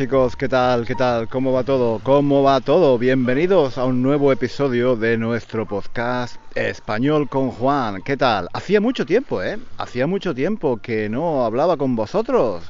Chicos, 0.00 0.34
¿qué 0.34 0.48
tal? 0.48 0.86
¿Qué 0.86 0.94
tal? 0.94 1.28
¿Cómo 1.28 1.52
va 1.52 1.62
todo? 1.62 2.00
¿Cómo 2.02 2.42
va 2.42 2.62
todo? 2.62 2.96
Bienvenidos 2.96 3.76
a 3.76 3.84
un 3.84 4.00
nuevo 4.00 4.32
episodio 4.32 4.96
de 4.96 5.18
nuestro 5.18 5.66
podcast 5.66 6.36
Español 6.54 7.28
con 7.28 7.50
Juan. 7.50 8.00
¿Qué 8.00 8.16
tal? 8.16 8.48
Hacía 8.54 8.80
mucho 8.80 9.04
tiempo, 9.04 9.42
¿eh? 9.42 9.58
Hacía 9.76 10.06
mucho 10.06 10.34
tiempo 10.34 10.78
que 10.78 11.10
no 11.10 11.44
hablaba 11.44 11.76
con 11.76 11.96
vosotros. 11.96 12.64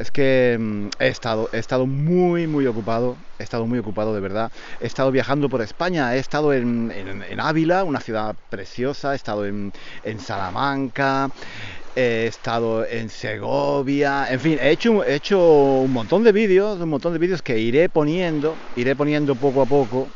Es 0.00 0.10
que 0.10 0.56
mm, 0.58 0.88
he 0.98 1.06
estado, 1.06 1.48
he 1.52 1.58
estado 1.58 1.86
muy, 1.86 2.48
muy 2.48 2.66
ocupado, 2.66 3.16
he 3.38 3.44
estado 3.44 3.64
muy 3.66 3.78
ocupado 3.78 4.12
de 4.12 4.20
verdad. 4.20 4.50
He 4.80 4.86
estado 4.86 5.12
viajando 5.12 5.48
por 5.48 5.62
España, 5.62 6.16
he 6.16 6.18
estado 6.18 6.52
en, 6.52 6.92
Ávila, 7.38 7.84
una 7.84 8.00
ciudad 8.00 8.34
preciosa, 8.48 9.12
he 9.12 9.16
estado 9.16 9.46
en, 9.46 9.72
en 10.02 10.18
Salamanca, 10.18 11.30
he 11.96 12.26
estado 12.26 12.86
en 12.86 13.08
Segovia, 13.08 14.26
en 14.30 14.40
fin, 14.40 14.58
he 14.60 14.70
hecho, 14.70 15.04
he 15.04 15.14
hecho 15.14 15.40
un 15.80 15.92
montón 15.92 16.22
de 16.24 16.32
vídeos, 16.32 16.80
un 16.80 16.88
montón 16.88 17.12
de 17.12 17.18
vídeos 17.18 17.42
que 17.42 17.58
iré 17.58 17.88
poniendo, 17.88 18.54
iré 18.76 18.94
poniendo 18.94 19.34
poco 19.34 19.62
a 19.62 19.66
poco 19.66 20.08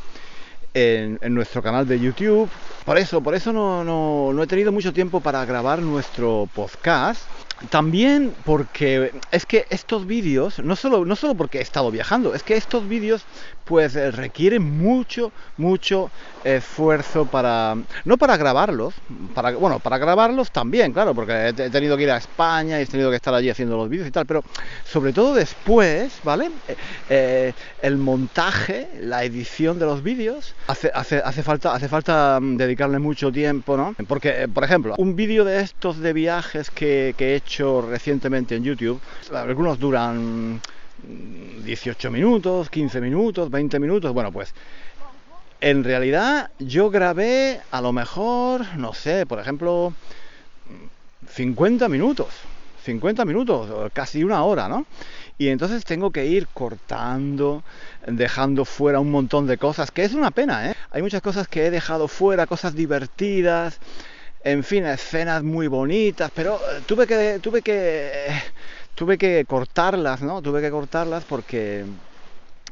en, 0.73 1.19
nuestro 1.35 1.63
canal 1.63 1.87
de 1.87 1.99
YouTube. 1.99 2.49
Por 2.85 2.99
eso, 2.99 3.23
por 3.23 3.35
eso 3.35 3.53
no, 3.53 3.85
no 3.85 4.43
he 4.43 4.47
tenido 4.47 4.73
mucho 4.73 4.93
tiempo 4.93 5.21
para 5.21 5.45
grabar 5.45 5.81
nuestro 5.81 6.49
podcast. 6.55 7.23
También 7.71 8.35
porque 8.45 9.13
es 9.31 9.47
que 9.47 9.65
estos 9.71 10.07
vídeos, 10.07 10.59
no 10.59 10.75
solo, 10.75 11.05
no 11.05 11.15
solo 11.15 11.37
porque 11.37 11.59
he 11.59 11.63
estado 11.63 11.91
viajando, 11.93 12.35
es 12.35 12.43
que 12.43 12.57
estos 12.57 12.89
vídeos 12.89 13.27
pues 13.63 13.95
eh, 13.95 14.11
requieren 14.11 14.63
mucho, 14.63 15.33
mucho 15.57 16.11
esfuerzo 16.43 17.27
para, 17.27 17.77
no 18.05 18.19
para 18.19 18.37
grabarlos, 18.37 18.95
para, 19.35 19.53
bueno, 19.57 19.79
para 19.79 19.99
grabarlos 19.99 20.51
también, 20.51 20.93
claro, 20.93 21.15
porque 21.15 21.49
he 21.57 21.71
tenido 21.71 21.97
que 21.97 22.03
ir 22.03 22.11
a 22.11 22.17
España 22.17 22.81
y 22.81 22.83
he 22.83 22.87
tenido 22.87 23.09
que 23.11 23.17
estar 23.17 23.33
allí 23.33 23.49
haciendo 23.49 23.77
los 23.77 23.89
vídeos 23.89 24.09
y 24.09 24.11
tal, 24.11 24.27
pero 24.27 24.43
sobre 24.85 25.13
todo 25.13 25.33
después, 25.33 26.19
¿vale? 26.25 26.51
Eh, 26.67 26.77
eh, 27.09 27.53
el 27.79 27.99
montaje, 27.99 28.91
la 29.01 29.25
edición 29.25 29.79
de 29.79 29.87
los 29.87 30.03
vídeos, 30.03 30.57
hace, 30.67 30.91
hace, 30.93 31.23
hace, 31.25 31.43
falta, 31.45 31.73
hace 31.73 31.89
falta 31.89 32.41
mm, 32.43 32.57
dedicarle 32.57 32.99
mucho 32.99 33.31
tiempo, 33.31 33.77
¿no? 33.77 33.95
Porque, 34.09 34.49
por 34.53 34.65
ejemplo, 34.65 34.95
un 34.99 35.15
vídeo 35.15 35.45
de 35.45 35.61
estos 35.61 35.99
de 36.01 36.13
viajes 36.13 36.71
que, 36.71 37.15
que 37.17 37.33
he 37.33 37.35
hecho 37.37 37.44
recientemente 37.83 38.57
en 38.57 38.65
YouTube, 38.65 39.01
algunos 39.33 39.79
duran 39.79 40.61
18 41.65 42.11
minutos, 42.11 42.71
15 42.71 43.01
minutos, 43.01 43.51
20 43.51 43.79
minutos, 43.79 44.13
bueno, 44.13 44.33
pues 44.33 44.55
en 45.61 45.85
realidad 45.85 46.51
yo 46.59 46.91
grabé 46.91 47.61
a 47.71 47.81
lo 47.81 47.93
mejor, 47.93 48.77
no 48.77 48.93
sé, 48.93 49.27
por 49.27 49.39
ejemplo, 49.39 49.95
50 51.29 51.89
minutos, 51.89 52.29
50 52.85 53.25
minutos, 53.25 53.91
casi 53.93 54.23
una 54.25 54.45
hora, 54.45 54.69
¿no? 54.69 54.87
Y 55.39 55.49
entonces 55.49 55.85
tengo 55.85 56.11
que 56.11 56.27
ir 56.27 56.47
cortando, 56.49 57.65
dejando 58.07 58.65
fuera 58.65 59.01
un 59.01 59.11
montón 59.11 59.47
de 59.47 59.59
cosas, 59.59 59.91
que 59.91 60.05
es 60.05 60.15
una 60.15 60.31
pena, 60.31 60.71
¿eh? 60.71 60.75
Hay 60.91 61.03
muchas 61.03 61.23
cosas 61.23 61.49
que 61.49 61.67
he 61.67 61.71
dejado 61.71 62.09
fuera, 62.09 62.47
cosas 62.47 62.75
divertidas, 62.75 63.81
en 64.45 64.63
fin, 64.63 64.85
escenas 64.85 65.43
muy 65.43 65.67
bonitas, 65.69 66.31
pero 66.35 66.61
tuve 66.87 67.07
que, 67.07 67.39
tuve 67.41 67.63
que 67.63 68.29
tuve 68.95 69.19
que 69.19 69.45
cortarlas, 69.47 70.23
¿no? 70.23 70.43
Tuve 70.43 70.61
que 70.61 70.71
cortarlas 70.71 71.25
porque 71.25 71.85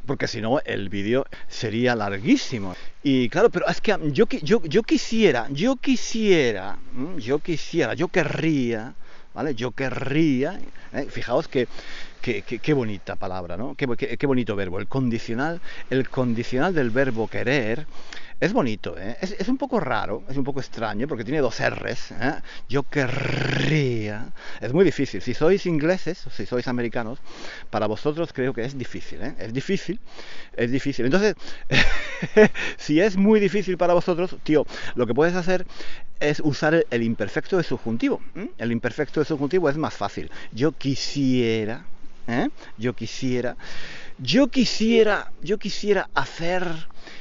porque 0.06 0.26
si 0.26 0.40
no 0.40 0.60
el 0.64 0.88
vídeo 0.88 1.24
sería 1.48 1.94
larguísimo. 1.94 2.74
Y 3.02 3.28
claro, 3.28 3.50
pero 3.50 3.66
es 3.68 3.80
que 3.80 3.96
yo, 4.12 4.26
yo, 4.42 4.62
yo 4.64 4.82
quisiera, 4.82 5.46
yo 5.50 5.76
quisiera, 5.76 6.76
yo 7.18 7.38
quisiera, 7.38 7.94
yo 7.94 8.08
querría, 8.08 8.94
¿vale? 9.32 9.54
Yo 9.54 9.70
querría, 9.70 10.60
¿eh? 10.92 11.06
fijaos 11.08 11.48
que, 11.48 11.68
qué 12.20 12.72
bonita 12.74 13.16
palabra, 13.16 13.56
¿no? 13.56 13.74
Qué, 13.76 13.86
qué, 13.96 14.26
bonito 14.26 14.56
verbo. 14.56 14.78
El 14.78 14.88
condicional, 14.88 15.60
el 15.88 16.08
condicional 16.08 16.74
del 16.74 16.90
verbo 16.90 17.28
querer 17.28 17.86
es 18.42 18.52
bonito, 18.52 18.96
¿eh? 18.98 19.16
es, 19.20 19.48
un 19.48 19.56
poco 19.56 19.78
raro, 19.78 20.24
es 20.28 20.36
un 20.36 20.42
poco 20.42 20.58
extraño 20.58 21.06
porque 21.06 21.22
tiene 21.22 21.38
dos 21.38 21.60
R's. 21.60 22.10
¿eh? 22.10 22.34
Yo 22.68 22.82
querría. 22.82 24.32
Es 24.60 24.72
muy 24.72 24.84
difícil. 24.84 25.22
Si 25.22 25.32
sois 25.32 25.64
ingleses 25.64 26.26
si 26.28 26.44
sois 26.44 26.66
americanos, 26.66 27.20
para 27.70 27.86
vosotros 27.86 28.32
creo 28.32 28.52
que 28.52 28.64
es 28.64 28.76
difícil. 28.76 29.22
¿eh? 29.22 29.36
Es 29.38 29.52
difícil, 29.52 30.00
es 30.56 30.72
difícil. 30.72 31.04
Entonces, 31.04 31.36
si 32.78 33.00
es 33.00 33.16
muy 33.16 33.38
difícil 33.38 33.78
para 33.78 33.94
vosotros, 33.94 34.36
tío, 34.42 34.66
lo 34.96 35.06
que 35.06 35.14
puedes 35.14 35.36
hacer 35.36 35.64
es 36.18 36.40
usar 36.40 36.84
el 36.90 37.02
imperfecto 37.04 37.56
de 37.56 37.62
subjuntivo. 37.62 38.20
El 38.58 38.72
imperfecto 38.72 39.20
de 39.20 39.26
subjuntivo 39.26 39.68
es 39.68 39.76
más 39.76 39.94
fácil. 39.94 40.32
Yo 40.50 40.72
quisiera, 40.72 41.84
¿eh? 42.26 42.48
yo 42.76 42.92
quisiera, 42.94 43.56
yo 44.18 44.48
quisiera, 44.48 45.32
yo 45.42 45.58
quisiera 45.58 46.08
hacer 46.14 46.64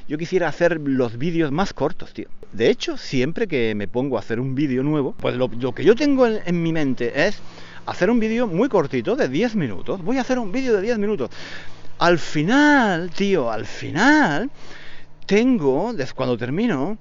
yo 0.08 0.18
quisiera 0.18 0.50
hacer 0.50 0.80
los 0.84 1.18
vídeos 1.18 1.52
más 1.52 1.74
cortos, 1.74 2.14
tío. 2.14 2.28
De 2.52 2.70
hecho, 2.70 2.98
siempre 2.98 3.48
que 3.48 3.74
me 3.76 3.88
pongo 3.88 4.18
a 4.18 4.20
hacer 4.20 4.40
un 4.42 4.56
vídeo 4.56 4.84
nuevo, 4.84 5.16
pues 5.18 5.36
lo, 5.36 5.50
que 5.50 5.86
yo 5.86 5.96
tengo 5.96 6.28
en, 6.28 6.62
mi 6.62 6.74
mente 6.74 7.28
es 7.28 7.40
hacer 7.86 8.10
un 8.10 8.20
vídeo 8.20 8.46
muy 8.46 8.68
cortito, 8.68 9.16
de 9.16 9.30
10 9.30 9.56
minutos. 9.56 10.04
Voy 10.04 10.18
a 10.18 10.22
hacer 10.22 10.38
un 10.38 10.52
vídeo 10.52 10.76
de 10.76 10.82
10 10.82 10.98
minutos. 10.98 11.30
Al 12.00 12.20
final, 12.20 13.10
tío, 13.12 13.50
al 13.50 13.66
final, 13.66 14.50
tengo, 15.26 15.94
cuando 16.14 16.38
termino, 16.38 16.98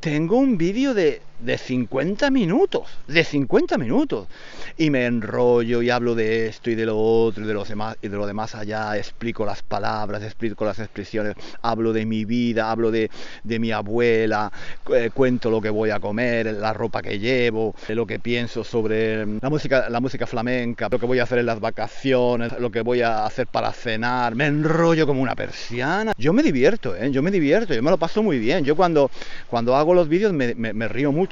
tengo 0.00 0.38
un 0.38 0.56
vídeo 0.56 0.94
de 0.94 1.20
de 1.40 1.58
50 1.58 2.30
minutos, 2.30 2.88
de 3.06 3.24
50 3.24 3.78
minutos. 3.78 4.28
Y 4.76 4.90
me 4.90 5.06
enrollo 5.06 5.82
y 5.82 5.90
hablo 5.90 6.14
de 6.14 6.46
esto 6.46 6.70
y 6.70 6.74
de 6.74 6.86
lo 6.86 6.98
otro 6.98 7.44
y 7.44 7.46
de, 7.46 7.54
los 7.54 7.68
demás, 7.68 7.96
y 8.02 8.08
de 8.08 8.16
lo 8.16 8.26
demás 8.26 8.54
allá, 8.54 8.96
explico 8.96 9.44
las 9.44 9.62
palabras, 9.62 10.22
explico 10.22 10.64
las 10.64 10.78
expresiones, 10.78 11.34
hablo 11.62 11.92
de 11.92 12.06
mi 12.06 12.24
vida, 12.24 12.70
hablo 12.70 12.90
de, 12.90 13.10
de 13.42 13.58
mi 13.58 13.72
abuela, 13.72 14.50
eh, 14.92 15.10
cuento 15.12 15.50
lo 15.50 15.60
que 15.60 15.70
voy 15.70 15.90
a 15.90 16.00
comer, 16.00 16.46
la 16.54 16.72
ropa 16.72 17.02
que 17.02 17.18
llevo, 17.18 17.74
lo 17.88 18.06
que 18.06 18.18
pienso 18.18 18.64
sobre 18.64 19.26
la 19.26 19.50
música, 19.50 19.88
la 19.88 20.00
música 20.00 20.26
flamenca, 20.26 20.88
lo 20.90 20.98
que 20.98 21.06
voy 21.06 21.18
a 21.18 21.24
hacer 21.24 21.38
en 21.38 21.46
las 21.46 21.60
vacaciones, 21.60 22.52
lo 22.58 22.70
que 22.70 22.80
voy 22.80 23.02
a 23.02 23.26
hacer 23.26 23.46
para 23.46 23.72
cenar, 23.72 24.34
me 24.34 24.46
enrollo 24.46 25.06
como 25.06 25.22
una 25.22 25.34
persiana. 25.34 26.12
Yo 26.16 26.32
me 26.32 26.42
divierto, 26.42 26.96
¿eh? 26.96 27.10
yo 27.10 27.22
me 27.22 27.30
divierto, 27.30 27.74
yo 27.74 27.82
me 27.82 27.90
lo 27.90 27.98
paso 27.98 28.22
muy 28.22 28.38
bien. 28.38 28.64
Yo 28.64 28.76
cuando, 28.76 29.10
cuando 29.48 29.76
hago 29.76 29.94
los 29.94 30.08
vídeos 30.08 30.32
me, 30.32 30.54
me 30.54 30.88
río 30.88 31.12
mucho 31.12 31.23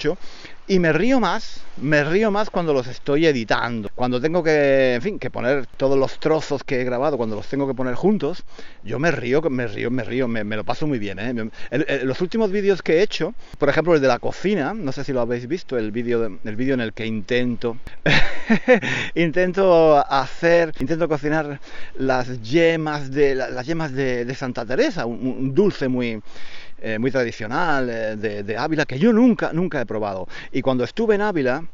y 0.69 0.79
me 0.79 0.93
río 0.93 1.19
más, 1.21 1.61
me 1.77 2.05
río 2.05 2.31
más 2.31 2.49
cuando 2.49 2.73
los 2.73 2.87
estoy 2.87 3.27
editando. 3.27 3.91
Cuando 3.95 4.21
tengo 4.21 4.43
que, 4.43 4.95
en 4.95 5.03
fin, 5.03 5.19
que 5.19 5.31
poner 5.31 5.67
todos 5.67 5.99
los 5.99 6.21
trozos 6.21 6.63
que 6.63 6.81
he 6.81 6.85
grabado, 6.85 7.17
cuando 7.17 7.37
los 7.37 7.47
tengo 7.49 7.67
que 7.67 7.75
poner 7.75 7.95
juntos, 7.95 8.45
yo 8.85 8.99
me 8.99 9.11
río, 9.11 9.43
me 9.43 9.67
río, 9.67 9.91
me 9.91 10.05
río, 10.05 10.29
me, 10.29 10.45
lo 10.45 10.65
paso 10.65 10.87
muy 10.87 10.99
bien. 10.99 11.19
¿eh? 11.19 11.51
los 12.05 12.21
últimos 12.21 12.51
vídeos 12.53 12.81
que 12.81 12.99
he 12.99 13.03
hecho, 13.03 13.35
por 13.59 13.69
ejemplo 13.69 13.95
el 13.95 14.01
de 14.01 14.09
la 14.09 14.19
cocina, 14.19 14.73
no 14.73 14.93
sé 14.93 15.05
si 15.05 15.13
lo 15.13 15.21
habéis 15.21 15.47
visto, 15.47 15.77
el 15.77 15.91
vídeo 15.91 16.25
en 16.45 16.81
el 16.81 16.93
que 16.93 17.07
intento 17.07 17.77
intento 19.15 19.99
hacer, 20.09 20.73
intento 20.81 21.09
cocinar 21.09 21.61
las 21.97 22.41
yemas 22.43 23.11
de 23.11 23.35
las 23.35 23.67
yemas 23.67 23.93
de, 23.93 24.33
Santa 24.35 24.65
Teresa, 24.65 25.07
un 25.07 25.55
dulce 25.55 25.89
muy 25.89 26.23
eh, 26.83 26.99
muy 26.99 27.13
tradicional 27.13 27.89
eh, 27.89 28.17
de, 28.17 28.57
Ávila 28.57 28.85
que 28.87 28.99
yo 28.99 29.13
nunca, 29.13 29.53
nunca 29.53 29.81
he 29.81 29.87
probado. 29.87 30.27
Y 30.51 30.63
cuando 30.63 30.83
estuve 30.83 31.15
en 31.15 31.21
Ávila, 31.21 31.65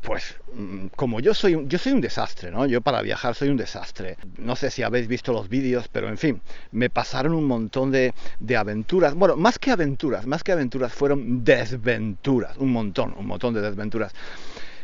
pues 0.00 0.36
mm, 0.54 0.86
como 0.94 1.18
yo 1.18 1.34
soy, 1.34 1.66
yo 1.66 1.76
soy 1.76 1.92
un 1.92 2.00
desastre, 2.00 2.52
¿no? 2.52 2.64
Yo 2.66 2.80
para 2.80 3.02
viajar 3.02 3.34
soy 3.34 3.48
un 3.48 3.56
desastre. 3.56 4.16
No 4.36 4.54
sé 4.54 4.70
si 4.70 4.84
habéis 4.84 5.08
visto 5.08 5.32
los 5.32 5.48
vídeos, 5.48 5.88
pero 5.88 6.08
en 6.08 6.18
fin, 6.18 6.40
me 6.70 6.88
pasaron 6.88 7.34
un 7.34 7.46
montón 7.46 7.90
de, 7.90 8.14
de 8.38 8.56
aventuras. 8.56 9.14
Bueno, 9.14 9.36
más 9.36 9.58
que 9.58 9.72
aventuras, 9.72 10.26
más 10.26 10.44
que 10.44 10.52
aventuras, 10.52 10.92
fueron 10.92 11.42
desventuras. 11.42 12.56
Un 12.58 12.70
montón, 12.70 13.14
un 13.18 13.26
montón 13.26 13.54
de 13.54 13.60
desventuras. 13.60 14.12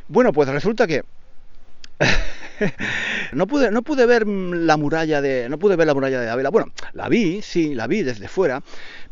Bueno, 0.08 0.32
pues 0.32 0.48
resulta 0.48 0.86
que 0.86 1.04
no 3.32 3.46
pude, 3.46 3.70
no 3.70 3.82
pude 3.82 4.06
ver 4.06 4.26
la 4.26 4.76
muralla 4.76 5.20
de. 5.20 5.48
No 5.48 5.58
pude 5.58 5.76
ver 5.76 5.86
la 5.86 5.94
muralla 5.94 6.20
de 6.20 6.30
Ávila. 6.30 6.50
Bueno, 6.50 6.72
la 6.92 7.08
vi, 7.08 7.42
sí, 7.42 7.74
la 7.74 7.86
vi 7.86 8.02
desde 8.02 8.28
fuera. 8.28 8.62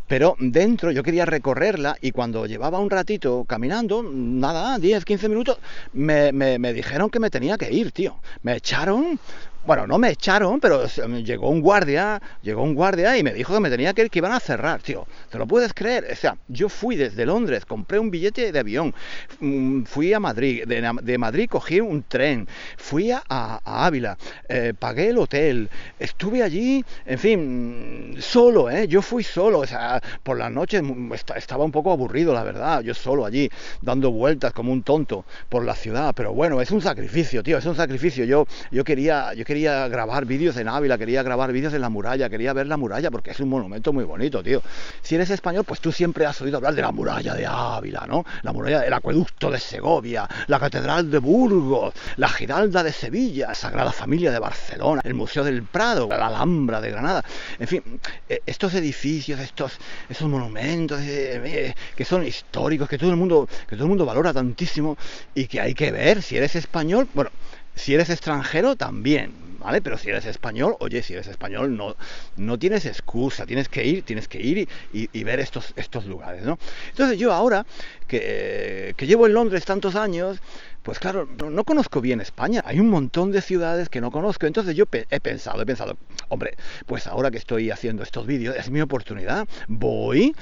Pero 0.06 0.36
dentro 0.38 0.90
yo 0.90 1.02
quería 1.02 1.24
recorrerla 1.24 1.96
y 2.00 2.10
cuando 2.10 2.44
llevaba 2.44 2.78
un 2.80 2.90
ratito 2.90 3.44
caminando, 3.46 4.02
nada, 4.02 4.78
10, 4.78 5.04
15 5.04 5.28
minutos, 5.28 5.58
me, 5.92 6.32
me, 6.32 6.58
me 6.58 6.74
dijeron 6.74 7.08
que 7.08 7.18
me 7.20 7.30
tenía 7.30 7.56
que 7.56 7.72
ir, 7.72 7.92
tío. 7.92 8.20
Me 8.42 8.56
echaron 8.56 9.18
bueno, 9.64 9.86
no 9.86 9.98
me 9.98 10.10
echaron, 10.10 10.60
pero 10.60 10.86
llegó 10.86 11.48
un 11.48 11.60
guardia, 11.60 12.20
llegó 12.42 12.62
un 12.62 12.74
guardia 12.74 13.16
y 13.16 13.22
me 13.22 13.32
dijo 13.32 13.54
que 13.54 13.60
me 13.60 13.70
tenía 13.70 13.94
que 13.94 14.02
ir, 14.02 14.10
que 14.10 14.18
iban 14.18 14.32
a 14.32 14.40
cerrar, 14.40 14.82
tío. 14.82 15.06
¿Te 15.30 15.38
lo 15.38 15.46
puedes 15.46 15.72
creer? 15.72 16.08
O 16.10 16.16
sea, 16.16 16.36
yo 16.48 16.68
fui 16.68 16.96
desde 16.96 17.24
Londres, 17.24 17.64
compré 17.64 17.98
un 17.98 18.10
billete 18.10 18.52
de 18.52 18.58
avión, 18.58 18.94
mm, 19.40 19.84
fui 19.84 20.12
a 20.12 20.20
Madrid, 20.20 20.64
de, 20.66 21.18
Madrid 21.18 21.48
cogí 21.48 21.80
un 21.80 22.02
tren, 22.02 22.48
fui 22.76 23.10
a, 23.12 23.22
Ávila, 23.64 24.18
eh, 24.48 24.74
pagué 24.78 25.10
el 25.10 25.18
hotel, 25.18 25.68
estuve 25.98 26.42
allí, 26.42 26.84
en 27.06 27.18
fin, 27.18 28.16
solo, 28.18 28.70
¿eh? 28.70 28.88
Yo 28.88 29.00
fui 29.02 29.22
solo, 29.22 29.60
o 29.60 29.66
sea, 29.66 30.00
por 30.22 30.38
las 30.38 30.50
noches 30.50 30.82
mm, 30.82 31.12
estaba 31.36 31.64
un 31.64 31.72
poco 31.72 31.92
aburrido, 31.92 32.34
la 32.34 32.42
verdad, 32.42 32.82
yo 32.82 32.94
solo 32.94 33.24
allí, 33.24 33.48
dando 33.80 34.10
vueltas 34.10 34.52
como 34.52 34.72
un 34.72 34.82
tonto 34.82 35.24
por 35.48 35.64
la 35.64 35.74
ciudad, 35.74 36.14
pero 36.16 36.32
bueno, 36.32 36.60
es 36.60 36.70
un 36.70 36.80
sacrificio, 36.80 37.42
tío, 37.42 37.58
es 37.58 37.66
un 37.66 37.76
sacrificio. 37.76 38.24
Yo, 38.24 38.46
yo 38.70 38.84
quería, 38.84 39.34
yo 39.34 39.44
quería 39.44 39.51
grabar 39.60 40.24
vídeos 40.24 40.56
en 40.56 40.68
Ávila, 40.68 40.98
quería 40.98 41.22
grabar 41.22 41.52
vídeos 41.52 41.74
en 41.74 41.80
la 41.80 41.88
muralla, 41.88 42.28
quería 42.28 42.52
ver 42.52 42.66
la 42.66 42.76
muralla 42.76 43.10
porque 43.10 43.30
es 43.30 43.40
un 43.40 43.48
monumento 43.48 43.92
muy 43.92 44.04
bonito, 44.04 44.42
tío. 44.42 44.62
Si 45.02 45.14
eres 45.14 45.30
español, 45.30 45.64
pues 45.64 45.80
tú 45.80 45.92
siempre 45.92 46.26
has 46.26 46.40
oído 46.40 46.56
hablar 46.56 46.74
de 46.74 46.82
la 46.82 46.92
muralla 46.92 47.34
de 47.34 47.46
Ávila, 47.46 48.06
¿no? 48.08 48.24
La 48.42 48.52
muralla 48.52 48.80
del 48.80 48.92
acueducto 48.92 49.50
de 49.50 49.58
Segovia, 49.58 50.28
la 50.46 50.58
catedral 50.58 51.10
de 51.10 51.18
Burgos, 51.18 51.94
la 52.16 52.28
Giralda 52.28 52.82
de 52.82 52.92
Sevilla, 52.92 53.48
la 53.48 53.54
Sagrada 53.54 53.92
Familia 53.92 54.30
de 54.30 54.38
Barcelona, 54.38 55.02
el 55.04 55.14
Museo 55.14 55.44
del 55.44 55.62
Prado, 55.62 56.08
la 56.08 56.26
Alhambra 56.26 56.80
de 56.80 56.90
Granada, 56.90 57.24
en 57.58 57.68
fin, 57.68 57.82
eh, 58.28 58.40
estos 58.46 58.74
edificios, 58.74 59.40
estos, 59.40 59.78
esos 60.08 60.28
monumentos 60.28 61.00
eh, 61.00 61.40
eh, 61.44 61.74
que 61.94 62.04
son 62.04 62.26
históricos, 62.26 62.88
que 62.88 62.98
todo 62.98 63.10
el 63.10 63.16
mundo, 63.16 63.48
que 63.68 63.76
todo 63.76 63.84
el 63.84 63.90
mundo 63.90 64.06
valora 64.06 64.32
tantísimo 64.32 64.96
y 65.34 65.46
que 65.46 65.60
hay 65.60 65.74
que 65.74 65.90
ver 65.92 66.22
si 66.22 66.36
eres 66.36 66.56
español, 66.56 67.08
bueno, 67.14 67.30
si 67.74 67.94
eres 67.94 68.10
extranjero, 68.10 68.76
también, 68.76 69.32
¿vale? 69.58 69.80
Pero 69.80 69.98
si 69.98 70.10
eres 70.10 70.26
español, 70.26 70.76
oye, 70.80 71.02
si 71.02 71.14
eres 71.14 71.26
español, 71.26 71.76
no, 71.76 71.96
no 72.36 72.58
tienes 72.58 72.86
excusa, 72.86 73.46
tienes 73.46 73.68
que 73.68 73.86
ir, 73.86 74.02
tienes 74.02 74.28
que 74.28 74.40
ir 74.40 74.68
y, 74.92 75.24
ver 75.24 75.40
estos, 75.40 75.72
estos 75.76 76.06
lugares, 76.06 76.44
¿no? 76.44 76.58
Entonces 76.90 77.18
yo 77.18 77.32
ahora, 77.32 77.64
que, 78.06 78.94
que 78.96 79.06
llevo 79.06 79.26
en 79.26 79.34
Londres 79.34 79.64
tantos 79.64 79.94
años, 79.94 80.40
pues 80.82 80.98
claro, 80.98 81.28
no, 81.38 81.64
conozco 81.64 82.00
bien 82.00 82.20
España. 82.20 82.62
Hay 82.64 82.80
un 82.80 82.88
montón 82.88 83.30
de 83.30 83.40
ciudades 83.40 83.88
que 83.88 84.00
no 84.00 84.10
conozco. 84.10 84.46
Entonces 84.46 84.74
yo 84.74 84.84
he 84.90 85.20
pensado, 85.20 85.62
he 85.62 85.66
pensado, 85.66 85.96
hombre, 86.28 86.56
pues 86.86 87.06
ahora 87.06 87.30
que 87.30 87.38
estoy 87.38 87.70
haciendo 87.70 88.02
estos 88.02 88.26
vídeos, 88.26 88.56
es 88.56 88.68
mi 88.68 88.80
oportunidad. 88.80 89.46
Voy, 89.68 90.34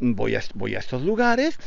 voy 0.00 0.36
voy 0.54 0.74
a 0.74 0.78
estos 0.78 1.02
lugares 1.02 1.58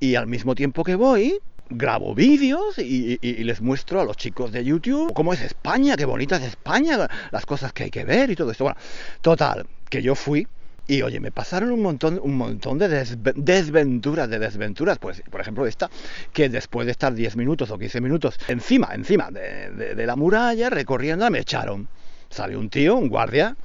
y 0.00 0.14
al 0.14 0.26
mismo 0.26 0.54
tiempo 0.54 0.82
que 0.82 0.94
voy, 0.94 1.40
grabo 1.70 2.14
vídeos 2.14 2.78
y, 2.78 3.18
les 3.22 3.60
muestro 3.60 4.00
a 4.00 4.04
los 4.04 4.16
chicos 4.16 4.52
de 4.52 4.64
YouTube 4.64 5.12
cómo 5.14 5.32
es 5.32 5.40
España, 5.40 5.96
qué 5.96 6.04
bonita 6.04 6.36
es 6.36 6.44
España, 6.44 7.08
las 7.30 7.46
cosas 7.46 7.72
que 7.72 7.84
hay 7.84 7.90
que 7.90 8.04
ver 8.04 8.30
y 8.30 8.36
todo 8.36 8.50
esto. 8.50 8.64
Bueno, 8.64 8.78
total, 9.22 9.66
que 9.88 10.02
yo 10.02 10.14
fui 10.14 10.46
y 10.86 11.00
oye, 11.00 11.18
me 11.18 11.32
pasaron 11.32 11.70
un 11.70 11.80
montón, 11.80 12.20
un 12.22 12.36
montón 12.36 12.78
de 12.78 12.88
desventuras, 12.88 14.28
de 14.28 14.38
desventuras, 14.38 14.98
pues 14.98 15.22
por 15.30 15.40
ejemplo 15.40 15.66
esta, 15.66 15.88
que 16.32 16.50
después 16.50 16.84
de 16.84 16.92
estar 16.92 17.14
10 17.14 17.36
minutos 17.36 17.70
o 17.70 17.78
15 17.78 18.00
minutos 18.02 18.38
encima, 18.48 18.94
encima 18.94 19.30
de, 19.30 20.06
la 20.06 20.16
muralla, 20.16 20.68
recorriendo, 20.68 21.30
me 21.30 21.40
echaron. 21.40 21.88
Salió 22.28 22.58
un 22.58 22.68
tío, 22.68 22.96
un 22.96 23.08
guardia, 23.08 23.56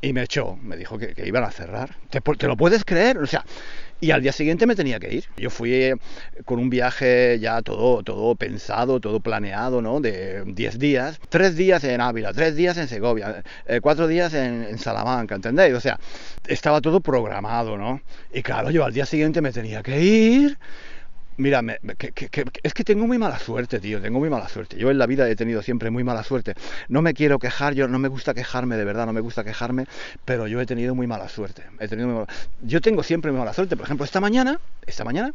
y 0.00 0.12
me 0.12 0.22
echó, 0.22 0.56
me 0.62 0.76
dijo 0.76 0.98
que, 0.98 1.14
iban 1.24 1.44
a 1.44 1.50
cerrar. 1.50 1.96
¿Te, 2.10 2.20
¿Te, 2.20 2.46
lo 2.46 2.56
puedes 2.56 2.84
creer? 2.84 3.18
O 3.18 3.26
sea, 3.26 3.44
y 4.00 4.10
al 4.10 4.22
día 4.22 4.32
siguiente 4.32 4.66
me 4.66 4.76
tenía 4.76 5.00
que 5.00 5.14
ir. 5.14 5.24
Yo 5.36 5.48
fui 5.48 5.72
eh, 5.72 5.94
con 6.44 6.58
un 6.58 6.68
viaje 6.68 7.38
ya 7.40 7.62
todo, 7.62 8.02
todo 8.02 8.34
pensado, 8.34 9.00
todo 9.00 9.20
planeado, 9.20 9.80
¿no? 9.80 10.00
De 10.00 10.44
10 10.44 10.78
días, 10.78 11.18
3 11.30 11.56
días 11.56 11.82
en 11.84 12.00
Ávila, 12.00 12.32
3 12.32 12.54
días 12.54 12.76
en 12.76 12.88
Segovia, 12.88 13.42
4 13.80 14.04
eh, 14.04 14.08
días 14.08 14.34
en, 14.34 14.64
en, 14.64 14.78
Salamanca, 14.78 15.34
¿entendéis? 15.34 15.74
O 15.74 15.80
sea, 15.80 15.98
estaba 16.46 16.80
todo 16.80 17.00
programado, 17.00 17.78
¿no? 17.78 18.02
Y 18.32 18.42
claro, 18.42 18.70
yo 18.70 18.84
al 18.84 18.92
día 18.92 19.06
siguiente 19.06 19.40
me 19.40 19.52
tenía 19.52 19.82
que 19.82 20.00
ir 20.02 20.58
Mira, 21.38 21.62
es 22.62 22.74
que 22.74 22.84
tengo 22.84 23.06
muy 23.06 23.18
mala 23.18 23.38
suerte, 23.38 23.78
tío, 23.78 24.00
tengo 24.00 24.18
muy 24.18 24.30
mala 24.30 24.48
suerte. 24.48 24.78
Yo 24.78 24.90
en 24.90 24.98
la 24.98 25.06
vida 25.06 25.28
he 25.28 25.36
tenido 25.36 25.62
siempre 25.62 25.90
muy 25.90 26.02
mala 26.02 26.22
suerte. 26.24 26.54
No 26.88 27.02
me 27.02 27.12
quiero 27.12 27.38
quejar, 27.38 27.74
yo 27.74 27.88
no 27.88 27.98
me 27.98 28.08
gusta 28.08 28.32
quejarme, 28.32 28.76
de 28.76 28.84
verdad, 28.84 29.06
no 29.06 29.12
me 29.12 29.20
gusta 29.20 29.44
quejarme, 29.44 29.86
pero 30.24 30.46
yo 30.46 30.60
he 30.60 30.66
tenido 30.66 30.94
muy 30.94 31.06
mala 31.06 31.28
suerte. 31.28 31.62
He 31.78 31.88
tenido 31.88 32.26
Yo 32.62 32.80
tengo 32.80 33.02
siempre 33.02 33.30
muy 33.32 33.38
mala 33.38 33.52
suerte. 33.52 33.76
Por 33.76 33.84
ejemplo, 33.84 34.04
esta 34.04 34.20
mañana, 34.20 34.58
esta 34.86 35.04
mañana, 35.04 35.34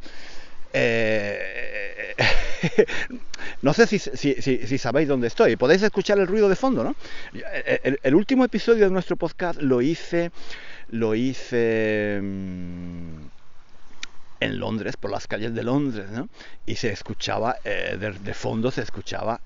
eh, 0.73 2.15
no 3.61 3.73
sé 3.73 3.85
si, 3.87 3.99
si, 3.99 4.77
sabéis 4.77 5.07
dónde 5.07 5.27
estoy. 5.27 5.55
Podéis 5.55 5.83
escuchar 5.83 6.19
el 6.19 6.27
ruido 6.27 6.49
de 6.49 6.55
fondo, 6.55 6.83
¿no? 6.83 6.95
El, 7.33 8.15
último 8.15 8.45
episodio 8.45 8.85
de 8.85 8.91
nuestro 8.91 9.17
podcast 9.17 9.61
lo 9.61 9.81
hice, 9.81 10.31
lo 10.89 11.13
hice. 11.15 12.21
En 14.41 14.59
Londres, 14.59 14.97
por 14.97 15.11
las 15.11 15.27
calles 15.27 15.55
de 15.55 15.63
Londres, 15.63 16.09
¿no? 16.11 16.27
Y 16.65 16.75
se 16.75 16.91
escuchaba, 16.91 17.55
eh, 17.63 17.97
de, 17.97 18.33
fondo 18.33 18.71
se 18.71 18.81
escuchaba 18.81 19.39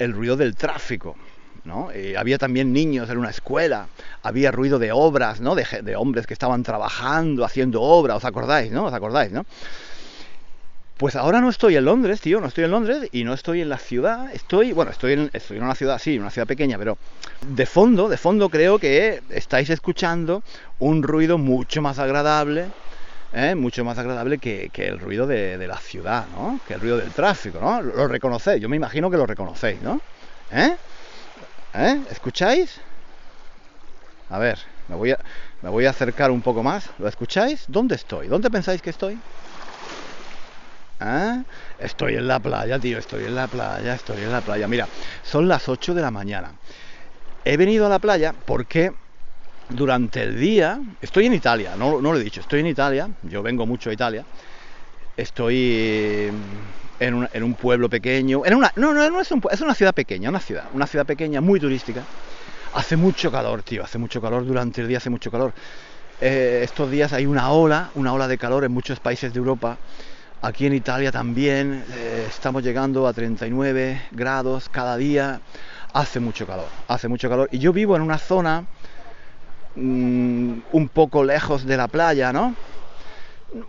el 0.00 0.12
ruido 0.12 0.36
del 0.36 0.56
tráfico, 0.56 1.16
¿no? 1.64 1.90
había 2.18 2.36
también 2.36 2.72
niños 2.72 3.08
en 3.08 3.18
una 3.18 3.30
escuela, 3.30 3.86
había 4.24 4.50
ruido 4.50 4.80
de 4.80 4.90
obras, 4.90 5.40
¿no? 5.40 5.54
De, 5.54 5.64
de, 5.82 5.94
hombres 5.94 6.26
que 6.26 6.34
estaban 6.34 6.64
trabajando, 6.64 7.44
haciendo 7.44 7.80
obra, 7.80 8.16
¿os 8.16 8.24
acordáis, 8.24 8.72
no? 8.72 8.86
¿Os 8.86 8.92
acordáis, 8.92 9.30
no? 9.30 9.46
Pues 10.96 11.16
ahora 11.16 11.40
no 11.40 11.50
estoy 11.50 11.74
en 11.74 11.86
Londres, 11.86 12.20
tío, 12.20 12.40
no 12.40 12.46
estoy 12.46 12.64
en 12.64 12.70
Londres 12.70 13.08
y 13.10 13.24
no 13.24 13.34
estoy 13.34 13.60
en 13.60 13.68
la 13.68 13.78
ciudad, 13.78 14.32
estoy, 14.32 14.72
bueno, 14.72 14.92
estoy 14.92 15.14
en, 15.14 15.30
estoy 15.32 15.56
en 15.56 15.64
una 15.64 15.74
ciudad, 15.74 15.98
sí, 15.98 16.16
una 16.16 16.30
ciudad 16.30 16.46
pequeña, 16.46 16.78
pero 16.78 16.98
de 17.48 17.66
fondo, 17.66 18.08
de 18.08 18.16
fondo 18.16 18.48
creo 18.48 18.78
que 18.78 19.20
estáis 19.30 19.70
escuchando 19.70 20.44
un 20.78 21.02
ruido 21.02 21.36
mucho 21.36 21.82
más 21.82 21.98
agradable, 21.98 22.66
¿eh? 23.34 23.54
mucho 23.54 23.84
más 23.84 23.98
agradable 23.98 24.38
que, 24.38 24.70
el 24.74 24.98
ruido 24.98 25.26
de, 25.26 25.66
la 25.66 25.78
ciudad, 25.78 26.26
¿no? 26.34 26.60
Que 26.66 26.74
el 26.74 26.80
ruido 26.80 26.96
del 26.96 27.10
tráfico, 27.10 27.58
¿no? 27.60 27.82
Lo, 27.82 28.08
reconocéis, 28.08 28.62
yo 28.62 28.68
me 28.68 28.76
imagino 28.76 29.10
que 29.10 29.16
lo 29.16 29.26
reconocéis, 29.26 29.82
¿no? 29.82 30.00
¿Eh? 30.52 30.76
¿Eh? 31.74 32.02
¿Escucháis? 32.10 32.80
A 34.30 34.38
ver, 34.38 34.58
me 34.88 34.96
voy 34.96 35.10
a, 35.10 35.18
me 35.62 35.68
voy 35.68 35.86
a 35.86 35.90
acercar 35.90 36.30
un 36.30 36.40
poco 36.40 36.62
más. 36.62 36.88
¿Lo 36.98 37.08
escucháis? 37.08 37.64
¿Dónde 37.68 37.96
estoy? 37.96 38.28
¿Dónde 38.28 38.50
pensáis 38.50 38.80
que 38.80 38.90
estoy? 38.90 39.18
¿Eh? 41.00 41.42
Estoy 41.80 42.14
en 42.14 42.28
la 42.28 42.38
playa, 42.38 42.78
tío, 42.78 42.98
estoy 42.98 43.24
en 43.24 43.34
la 43.34 43.48
playa, 43.48 43.94
estoy 43.94 44.22
en 44.22 44.32
la 44.32 44.40
playa. 44.40 44.68
Mira, 44.68 44.88
son 45.24 45.48
las 45.48 45.68
8 45.68 45.94
de 45.94 46.02
la 46.02 46.10
mañana. 46.10 46.52
He 47.44 47.56
venido 47.56 47.86
a 47.86 47.88
la 47.88 47.98
playa 47.98 48.34
porque 48.46 48.92
durante 49.68 50.22
el 50.22 50.38
día, 50.38 50.80
estoy 51.00 51.26
en 51.26 51.34
Italia, 51.34 51.74
no, 51.76 52.00
lo 52.00 52.16
he 52.16 52.22
dicho, 52.22 52.40
estoy 52.40 52.60
en 52.60 52.66
Italia, 52.66 53.08
yo 53.22 53.42
vengo 53.42 53.66
mucho 53.66 53.90
a 53.90 53.92
Italia, 53.92 54.24
estoy 55.16 56.30
en 57.00 57.14
un, 57.14 57.28
en 57.32 57.42
un 57.42 57.54
pueblo 57.54 57.88
pequeño, 57.88 58.42
en 58.44 58.54
una, 58.54 58.72
no, 58.76 58.92
no, 58.92 59.08
no 59.10 59.20
es, 59.20 59.30
un, 59.32 59.42
es 59.50 59.60
una 59.60 59.74
ciudad 59.74 59.94
pequeña, 59.94 60.28
una 60.28 60.40
ciudad, 60.40 60.64
una 60.74 60.86
ciudad 60.86 61.06
pequeña, 61.06 61.40
muy 61.40 61.60
turística. 61.60 62.02
Hace 62.74 62.96
mucho 62.96 63.30
calor, 63.30 63.62
tío, 63.62 63.84
hace 63.84 63.98
mucho 63.98 64.20
calor, 64.20 64.44
durante 64.44 64.80
el 64.80 64.88
día 64.88 64.98
hace 64.98 65.10
mucho 65.10 65.30
calor. 65.30 65.52
Eh, 66.20 66.60
estos 66.64 66.90
días 66.90 67.12
hay 67.12 67.26
una 67.26 67.50
ola, 67.50 67.90
una 67.94 68.12
ola 68.12 68.28
de 68.28 68.38
calor 68.38 68.64
en 68.64 68.72
muchos 68.72 69.00
países 69.00 69.32
de 69.32 69.38
Europa. 69.38 69.76
Aquí 70.42 70.66
en 70.66 70.74
Italia 70.74 71.10
también 71.10 71.84
eh, 71.92 72.26
estamos 72.28 72.62
llegando 72.62 73.06
a 73.06 73.12
39 73.12 74.02
grados 74.10 74.68
cada 74.68 74.96
día. 74.96 75.40
Hace 75.92 76.18
mucho 76.18 76.46
calor, 76.46 76.66
hace 76.88 77.08
mucho 77.08 77.28
calor. 77.28 77.48
Y 77.52 77.58
yo 77.58 77.72
vivo 77.72 77.94
en 77.94 78.02
una 78.02 78.18
zona 78.18 78.64
Mm, 79.76 80.60
un 80.72 80.88
poco 80.88 81.24
lejos 81.24 81.66
de 81.66 81.76
la 81.76 81.88
playa, 81.88 82.32
¿no? 82.32 82.54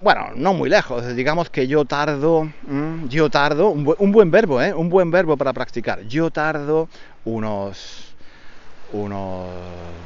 Bueno, 0.02 0.30
no 0.36 0.54
muy 0.54 0.70
lejos, 0.70 1.16
digamos 1.16 1.50
que 1.50 1.68
yo 1.68 1.86
tardo, 1.86 2.44
mm, 2.68 3.08
yo 3.08 3.30
tardo, 3.30 3.70
un, 3.70 4.12
buen 4.12 4.32
verbo, 4.32 4.62
¿eh? 4.62 4.74
Un 4.74 4.90
buen 4.90 5.10
verbo 5.12 5.38
para 5.38 5.54
practicar. 5.54 6.02
Yo 6.04 6.30
tardo 6.32 6.90
unos 7.24 8.05
unos 8.94 9.50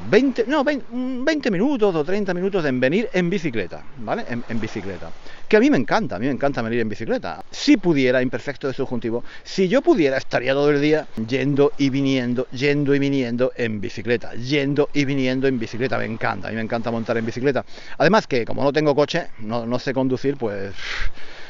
20, 0.10 0.46
no, 0.48 0.64
20, 0.64 1.52
minutos 1.52 1.94
o 1.94 2.04
30 2.04 2.34
minutos 2.34 2.66
en 2.66 2.80
venir 2.80 3.10
en 3.14 3.30
bicicleta, 3.30 3.84
¿vale? 3.98 4.26
En, 4.28 4.60
bicicleta. 4.60 5.12
Que 5.48 5.58
a 5.58 5.60
mí 5.60 5.70
me 5.70 5.78
encanta, 5.78 6.16
a 6.16 6.20
mí 6.20 6.26
me 6.26 6.32
encanta 6.32 6.62
venir 6.62 6.80
en 6.80 6.90
bicicleta. 6.90 7.44
Si 7.52 7.78
pudiera, 7.78 8.22
imperfecto 8.22 8.68
de 8.68 8.74
subjuntivo, 8.74 9.24
si 9.44 9.68
yo 9.68 9.82
pudiera, 9.82 10.18
estaría 10.18 10.54
todo 10.54 10.72
el 10.72 10.82
día 10.82 11.08
yendo 11.28 11.72
y 11.78 11.90
viniendo, 11.90 12.48
yendo 12.52 12.96
y 12.96 13.00
viniendo 13.00 13.52
en 13.56 13.80
bicicleta, 13.80 14.34
yendo 14.34 14.90
y 14.94 15.06
viniendo 15.06 15.48
en 15.48 15.60
bicicleta. 15.60 15.98
Me 15.98 16.06
encanta, 16.06 16.48
a 16.48 16.52
mí 16.52 16.56
me 16.56 16.64
encanta 16.64 16.90
montar 16.90 17.18
en 17.18 17.26
bicicleta. 17.26 17.64
Además 17.98 18.26
que 18.26 18.46
como 18.46 18.64
no 18.64 18.74
tengo 18.74 18.96
coche, 18.96 19.28
no, 19.40 19.66
no 19.66 19.78
sé 19.78 19.94
conducir, 19.94 20.38
pues 20.38 20.74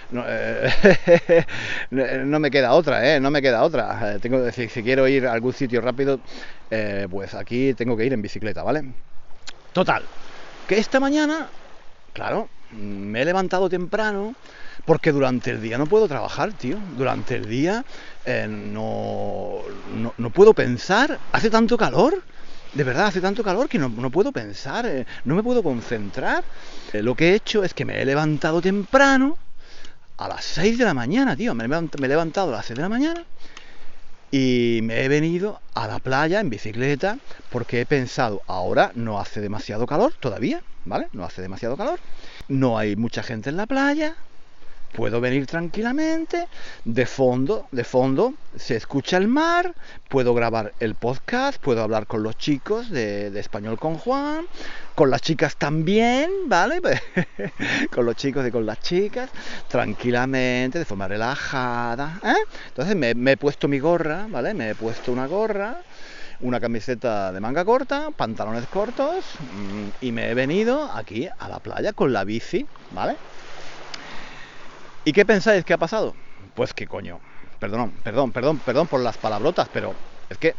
no, 0.12 0.24
eh, 0.28 1.46
no, 2.26 2.40
me 2.40 2.50
queda 2.50 2.74
otra, 2.74 3.16
¿eh? 3.16 3.20
No 3.20 3.30
me 3.30 3.42
queda 3.42 3.64
otra. 3.64 4.16
Eh, 4.16 4.20
tengo, 4.20 4.52
si, 4.52 4.68
si 4.68 4.82
quiero 4.82 5.08
ir 5.08 5.28
a 5.28 5.34
algún 5.34 5.54
sitio 5.54 5.82
rápido, 5.82 6.20
eh, 6.72 7.08
pues 7.10 7.36
aquí 7.36 7.74
tengo 7.76 7.96
que 7.96 8.06
ir 8.06 8.14
en 8.14 8.22
bicicleta, 8.22 8.64
¿vale? 8.64 8.92
Total, 9.72 10.04
que 10.68 10.80
esta 10.80 11.00
mañana, 11.00 11.48
claro, 12.14 12.50
me 12.72 13.22
he 13.22 13.26
levantado 13.26 13.70
temprano 13.70 14.34
porque 14.86 15.12
durante 15.12 15.52
el 15.52 15.62
día 15.62 15.78
no 15.78 15.86
puedo 15.86 16.08
trabajar, 16.08 16.54
tío. 16.54 16.78
Durante 16.98 17.36
el 17.36 17.48
día 17.48 17.86
no, 18.26 19.60
no, 20.18 20.30
puedo 20.32 20.56
pensar. 20.56 21.20
Hace 21.32 21.52
tanto 21.52 21.78
calor. 21.78 22.24
De 22.74 22.84
verdad, 22.84 23.08
hace 23.08 23.22
tanto 23.22 23.44
calor 23.44 23.70
que 23.70 23.78
no, 23.78 23.90
puedo 24.12 24.32
pensar, 24.32 24.88
no 25.26 25.36
me 25.36 25.42
puedo 25.42 25.62
concentrar. 25.64 26.44
lo 26.94 27.16
que 27.16 27.30
he 27.30 27.36
hecho 27.36 27.64
es 27.64 27.74
que 27.74 27.86
me 27.86 28.00
he 28.00 28.06
levantado 28.06 28.62
temprano, 28.62 29.38
a 30.20 30.28
las 30.28 30.44
6 30.44 30.78
de 30.78 30.84
la 30.84 30.94
mañana, 30.94 31.36
tío. 31.36 31.56
Me, 31.56 31.64
he 31.64 32.08
levantado 32.08 32.50
a 32.50 32.58
las 32.58 32.66
6 32.66 32.78
de 32.78 32.84
la 32.84 32.90
mañana 32.90 33.24
y 34.32 34.82
me 34.84 35.04
he 35.04 35.08
venido 35.08 35.60
a 35.74 35.88
la 35.88 36.00
playa 36.00 36.42
en 36.42 36.50
bicicleta 36.50 37.18
porque 37.50 37.82
he 37.82 37.86
pensado, 37.86 38.42
ahora 38.46 38.92
no 38.96 39.20
hace 39.20 39.40
demasiado 39.40 39.88
calor 39.88 40.14
todavía, 40.20 40.62
¿vale? 40.86 41.08
No 41.14 41.24
hace 41.24 41.42
demasiado 41.42 41.78
calor. 41.78 42.00
No 42.50 42.78
hay 42.78 42.96
mucha 42.96 43.24
gente 43.24 43.50
en 43.50 43.58
la 43.58 43.66
playa, 43.66 44.16
puedo 44.94 45.22
venir 45.22 45.46
tranquilamente, 45.46 46.48
de 46.84 47.06
fondo, 47.06 47.68
de 47.72 47.84
fondo 47.84 48.34
se 48.56 48.76
escucha 48.76 49.18
el 49.18 49.28
mar, 49.28 49.74
puedo 50.08 50.34
grabar 50.34 50.74
el 50.80 50.96
podcast, 50.96 51.62
puedo 51.62 51.82
hablar 51.82 52.08
con 52.08 52.24
los 52.24 52.38
chicos 52.38 52.90
de, 52.90 53.28
español 53.40 53.78
con 53.78 53.96
Juan, 53.96 54.46
con 54.96 55.10
las 55.10 55.22
chicas 55.22 55.56
también, 55.56 56.30
¿vale? 56.48 56.82
con 57.94 58.06
los 58.06 58.16
chicos 58.16 58.46
y 58.48 58.52
con 58.52 58.66
las 58.66 58.80
chicas, 58.80 59.30
tranquilamente, 59.68 60.80
de 60.80 60.86
forma 60.86 61.08
relajada. 61.08 62.20
¿eh? 62.24 62.34
Entonces 62.68 62.96
me, 62.96 63.32
he 63.32 63.38
puesto 63.38 63.68
mi 63.68 63.80
gorra, 63.80 64.28
¿vale? 64.30 64.54
Me 64.54 64.72
he 64.72 64.76
puesto 64.76 65.12
una 65.12 65.28
gorra 65.28 65.78
una 66.42 66.62
camiseta 66.62 67.34
de 67.34 67.42
manga 67.42 67.66
corta, 67.66 68.12
pantalones 68.16 68.66
cortos 68.68 69.26
mm, 69.42 70.06
y 70.06 70.14
me 70.14 70.32
he 70.32 70.34
venido 70.34 70.90
aquí 70.90 71.28
a 71.38 71.50
la 71.50 71.60
playa 71.60 71.92
con 71.92 72.14
la 72.14 72.24
bici, 72.24 72.66
¿vale? 72.92 73.18
¿Y 75.06 75.14
qué 75.14 75.26
pensáis 75.26 75.64
que 75.64 75.74
ha 75.74 75.78
pasado? 75.78 76.14
Pues 76.56 76.74
que 76.74 76.88
coño, 76.88 77.20
perdón, 77.60 77.92
perdón, 78.04 78.32
perdón, 78.32 78.60
perdón 78.60 78.88
por 78.88 79.00
las 79.02 79.18
palabrotas, 79.18 79.70
pero 79.72 79.94
es 80.30 80.38
que 80.38 80.56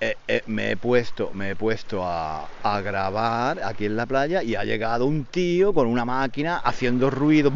eh, 0.00 0.16
eh, 0.26 0.42
me 0.46 0.70
he 0.70 0.76
puesto, 0.76 1.30
me 1.34 1.50
he 1.50 1.56
puesto 1.56 2.02
a, 2.02 2.48
grabar 2.82 3.62
aquí 3.62 3.84
en 3.84 3.96
la 3.96 4.06
playa 4.06 4.42
y 4.42 4.54
ha 4.54 4.64
llegado 4.64 5.04
un 5.06 5.26
tío 5.26 5.74
con 5.74 5.86
una 5.86 6.04
máquina 6.04 6.56
haciendo 6.56 7.10
ruido. 7.10 7.50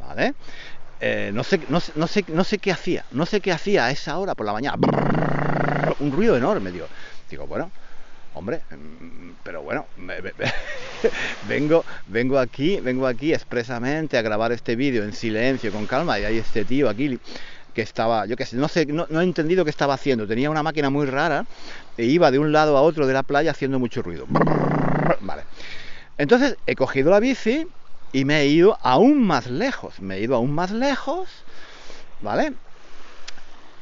¿Vale? 0.00 0.34
Eh, 1.00 1.30
no, 1.34 1.44
sé, 1.44 1.60
no, 1.68 1.78
no, 1.96 2.06
sé, 2.06 2.24
no 2.28 2.44
sé 2.44 2.58
qué 2.58 2.72
hacía, 2.72 3.04
no 3.10 3.26
sé 3.26 3.40
qué 3.40 3.52
hacía 3.52 3.86
a 3.86 3.90
esa 3.90 4.18
hora 4.18 4.34
por 4.34 4.46
la 4.46 4.52
mañana. 4.52 4.78
Un 6.00 6.12
ruido 6.12 6.36
enorme, 6.36 6.70
digo. 6.70 6.86
Digo, 7.28 7.46
bueno, 7.46 7.70
hombre, 8.34 8.62
mm, 8.70 9.32
pero 9.42 9.62
bueno, 9.62 9.86
vengo, 11.48 11.84
vengo 12.06 12.38
aquí, 12.38 12.80
vengo 12.80 13.06
aquí 13.06 13.32
expresamente 13.32 14.16
a 14.16 14.22
grabar 14.22 14.52
este 14.52 14.76
vídeo 14.76 15.04
en 15.04 15.12
silencio, 15.12 15.72
con 15.72 15.86
calma, 15.86 16.18
y 16.18 16.24
hay 16.24 16.38
este 16.38 16.64
tío 16.64 16.88
aquí 16.88 17.18
que 17.74 17.82
estaba, 17.82 18.26
yo 18.26 18.36
qué 18.36 18.44
sé, 18.44 18.56
no 18.56 18.68
sé, 18.68 18.86
no, 18.86 19.06
he 19.08 19.24
entendido 19.24 19.64
qué 19.64 19.70
estaba 19.70 19.94
haciendo, 19.94 20.26
tenía 20.26 20.50
una 20.50 20.62
máquina 20.62 20.90
muy 20.90 21.06
rara 21.06 21.46
e 21.96 22.04
iba 22.04 22.30
de 22.30 22.38
un 22.38 22.52
lado 22.52 22.76
a 22.76 22.82
otro 22.82 23.06
de 23.06 23.14
la 23.14 23.22
playa 23.22 23.50
haciendo 23.50 23.78
mucho 23.78 24.02
ruido. 24.02 24.26
Vale. 25.20 25.44
Entonces 26.18 26.58
he 26.66 26.76
cogido 26.76 27.10
la 27.10 27.20
bici 27.20 27.66
y 28.12 28.24
me 28.24 28.40
he 28.40 28.46
ido 28.46 28.78
aún 28.82 29.26
más 29.26 29.46
lejos, 29.46 30.00
me 30.00 30.16
he 30.16 30.20
ido 30.20 30.36
aún 30.36 30.52
más 30.52 30.70
lejos, 30.70 31.28
¿vale? 32.20 32.52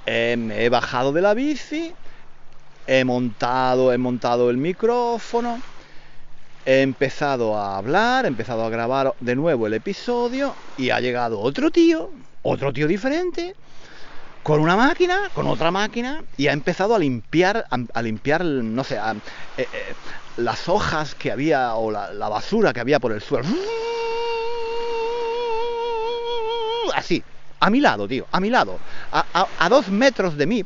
Eh, 0.07 0.37
me 0.39 0.65
he 0.65 0.69
bajado 0.69 1.13
de 1.13 1.21
la 1.21 1.35
bici, 1.35 1.93
he 2.87 3.05
montado, 3.05 3.93
he 3.93 3.99
montado 3.99 4.51
el 4.51 4.57
micrófono, 4.57 5.61
he 6.65 6.83
empezado 6.83 7.57
a 7.57 7.79
hablar, 7.79 8.25
he 8.25 8.29
empezado 8.29 8.65
a 8.65 8.71
grabar 8.71 9.15
de 9.21 9.35
nuevo 9.35 9.67
el 9.67 9.75
episodio 9.75 10.55
y 10.77 10.91
ha 10.91 11.01
llegado 11.01 11.41
otro 11.41 11.71
tío, 11.71 12.11
otro 12.43 12.73
tío 12.73 12.87
diferente, 12.87 13.55
con 14.43 14.61
una 14.61 14.77
máquina, 14.77 15.31
con 15.35 15.47
otra 15.47 15.71
máquina 15.71 16.23
y 16.37 16.49
ha 16.49 16.53
empezado 16.53 16.95
a 16.95 16.99
limpiar, 16.99 17.67
a, 17.71 18.03
limpiar, 18.03 18.45
no 18.45 18.85
sé, 18.85 18.97
eh, 18.97 19.21
eh, 19.59 19.67
las 20.37 20.69
hojas 20.69 21.15
que 21.15 21.31
había 21.31 21.75
o 21.75 21.91
la, 21.91 22.29
basura 22.29 22.73
que 22.73 22.81
había 22.81 23.01
por 23.01 23.13
el 23.13 23.21
suelo. 23.21 23.49
Así, 26.95 27.23
a 27.61 27.71
mi 27.71 27.81
lado, 27.81 28.09
tío, 28.09 28.27
a 28.33 28.41
mi 28.41 28.51
lado, 28.51 28.79
a 29.13 29.69
dos 29.69 29.89
metros 29.89 30.37
de 30.37 30.47
mí. 30.47 30.65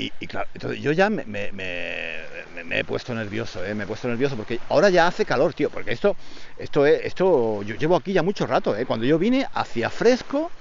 Y, 0.00 0.10
claro, 0.28 0.46
entonces 0.54 0.80
yo 0.80 0.92
ya 0.92 1.10
me, 1.10 1.24
he 2.70 2.84
puesto 2.84 3.12
nervioso, 3.12 3.64
¿eh? 3.64 3.74
me 3.74 3.82
he 3.82 3.86
puesto 3.86 4.06
nervioso 4.06 4.36
porque 4.36 4.60
ahora 4.68 4.90
ya 4.90 5.08
hace 5.08 5.24
calor, 5.24 5.54
tío, 5.54 5.70
porque 5.70 5.90
esto, 5.90 6.14
esto, 6.56 6.86
es, 6.86 7.04
esto, 7.04 7.64
yo 7.64 7.74
llevo 7.74 7.96
aquí 7.96 8.12
ya 8.12 8.22
mucho 8.22 8.46
rato, 8.46 8.76
¿eh? 8.76 8.86
cuando 8.86 9.04
yo 9.06 9.18
vine 9.18 9.48
hacía 9.52 9.90
fresco, 9.90 10.52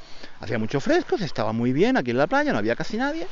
hacía 0.42 0.58
mucho 0.58 0.80
fresco, 0.80 1.20
se 1.20 1.26
estaba 1.26 1.54
muy 1.54 1.72
bien 1.72 1.98
aquí 1.98 2.10
en 2.10 2.18
la 2.18 2.26
playa, 2.26 2.52
no 2.52 2.58
había 2.58 2.76
casi 2.76 2.98
nadie, 2.98 3.28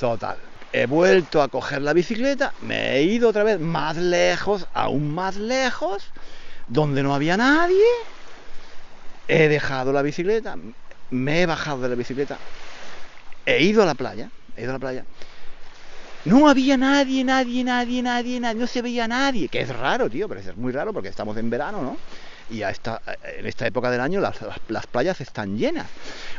total. 0.00 0.38
He 0.72 0.86
vuelto 0.86 1.42
a 1.42 1.48
coger 1.48 1.82
la 1.82 1.92
bicicleta, 1.92 2.54
me 2.62 2.96
he 2.96 3.02
ido 3.02 3.28
otra 3.28 3.44
vez 3.44 3.60
más 3.60 3.98
lejos, 3.98 4.66
aún 4.72 5.14
más 5.14 5.36
lejos, 5.36 6.04
donde 6.68 7.02
no 7.02 7.14
había 7.14 7.36
nadie, 7.36 7.84
he 9.28 9.48
dejado 9.48 9.92
la 9.92 10.00
bicicleta, 10.00 10.56
me 11.10 11.42
he 11.42 11.46
bajado 11.46 11.82
de 11.82 11.90
la 11.90 11.96
bicicleta, 11.96 12.38
he 13.44 13.62
ido 13.62 13.82
a 13.82 13.86
la 13.86 13.94
playa, 13.94 14.30
he 14.56 14.62
ido 14.62 14.70
a 14.70 14.74
la 14.74 14.78
playa 14.78 15.04
no 16.24 16.48
había 16.48 16.76
nadie, 16.76 17.22
nadie, 17.22 17.64
nadie, 17.64 18.02
nadie, 18.02 18.40
nadie, 18.40 18.60
no 18.60 18.66
se 18.66 18.80
veía 18.80 19.06
nadie, 19.06 19.48
que 19.48 19.60
es 19.60 19.68
raro, 19.68 20.08
tío, 20.08 20.28
pero 20.28 20.40
es 20.40 20.56
muy 20.56 20.72
raro 20.72 20.92
porque 20.92 21.08
estamos 21.08 21.36
en 21.36 21.50
verano, 21.50 21.82
¿no? 21.82 21.96
Y 22.50 22.62
a 22.62 22.70
esta, 22.70 23.00
en 23.36 23.46
esta 23.46 23.66
época 23.66 23.90
del 23.90 24.00
año 24.00 24.20
las, 24.20 24.86
playas 24.86 25.20
están 25.20 25.56
llenas. 25.56 25.86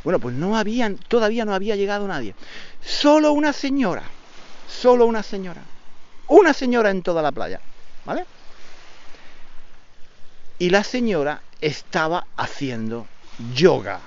Bueno, 0.03 0.19
pues 0.19 0.35
no 0.35 0.57
habían, 0.57 0.97
todavía 0.97 1.45
no 1.45 1.53
había 1.53 1.75
llegado 1.75 2.07
nadie. 2.07 2.35
Solo 2.83 3.31
una 3.31 3.53
señora, 3.53 4.03
solo 4.67 5.05
una 5.05 5.23
señora, 5.23 5.61
una 6.27 6.53
señora 6.53 6.89
en 6.89 7.01
toda 7.01 7.21
la 7.21 7.31
playa, 7.31 7.59
¿vale? 8.05 8.25
Y 10.57 10.69
la 10.69 10.83
señora 10.83 11.41
estaba 11.61 12.25
haciendo 12.37 13.07
yoga, 13.53 13.99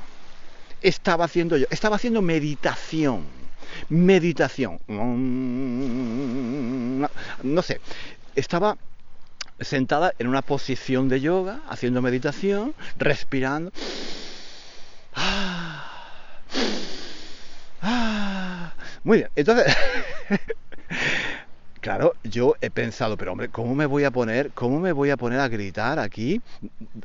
estaba 0.81 1.27
haciendo 1.27 1.57
yoga, 1.57 1.69
estaba 1.71 1.97
haciendo 1.97 2.23
meditación 2.23 3.38
meditación. 3.89 4.79
No 7.43 7.63
sé, 7.63 7.81
estaba 8.35 8.77
sentada 9.61 10.13
en 10.19 10.29
una 10.29 10.43
posición 10.43 11.09
de 11.09 11.21
yoga, 11.21 11.61
haciendo 11.69 12.03
meditación, 12.03 12.75
respirando. 12.97 13.73
Muy 19.05 19.19
bien, 19.19 19.31
entonces, 19.37 19.75
claro, 21.81 22.15
yo 22.25 22.55
he 22.61 22.71
pensado, 22.71 23.17
pero 23.17 23.33
hombre, 23.33 23.49
¿cómo 23.49 23.75
me 23.75 23.87
voy 23.87 24.05
a 24.05 24.11
poner, 24.11 24.53
cómo 24.53 24.81
me 24.81 24.93
voy 24.93 25.11
a 25.11 25.17
poner 25.17 25.41
a 25.41 25.49
gritar 25.49 25.99
aquí 25.99 26.41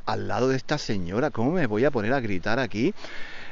al 0.06 0.28
lado 0.28 0.48
de 0.48 0.56
esta 0.56 0.78
señora? 0.78 1.30
¿Cómo 1.30 1.52
me 1.52 1.66
voy 1.66 1.84
a 1.84 1.90
poner 1.90 2.12
a 2.12 2.20
gritar 2.20 2.58
aquí? 2.58 2.94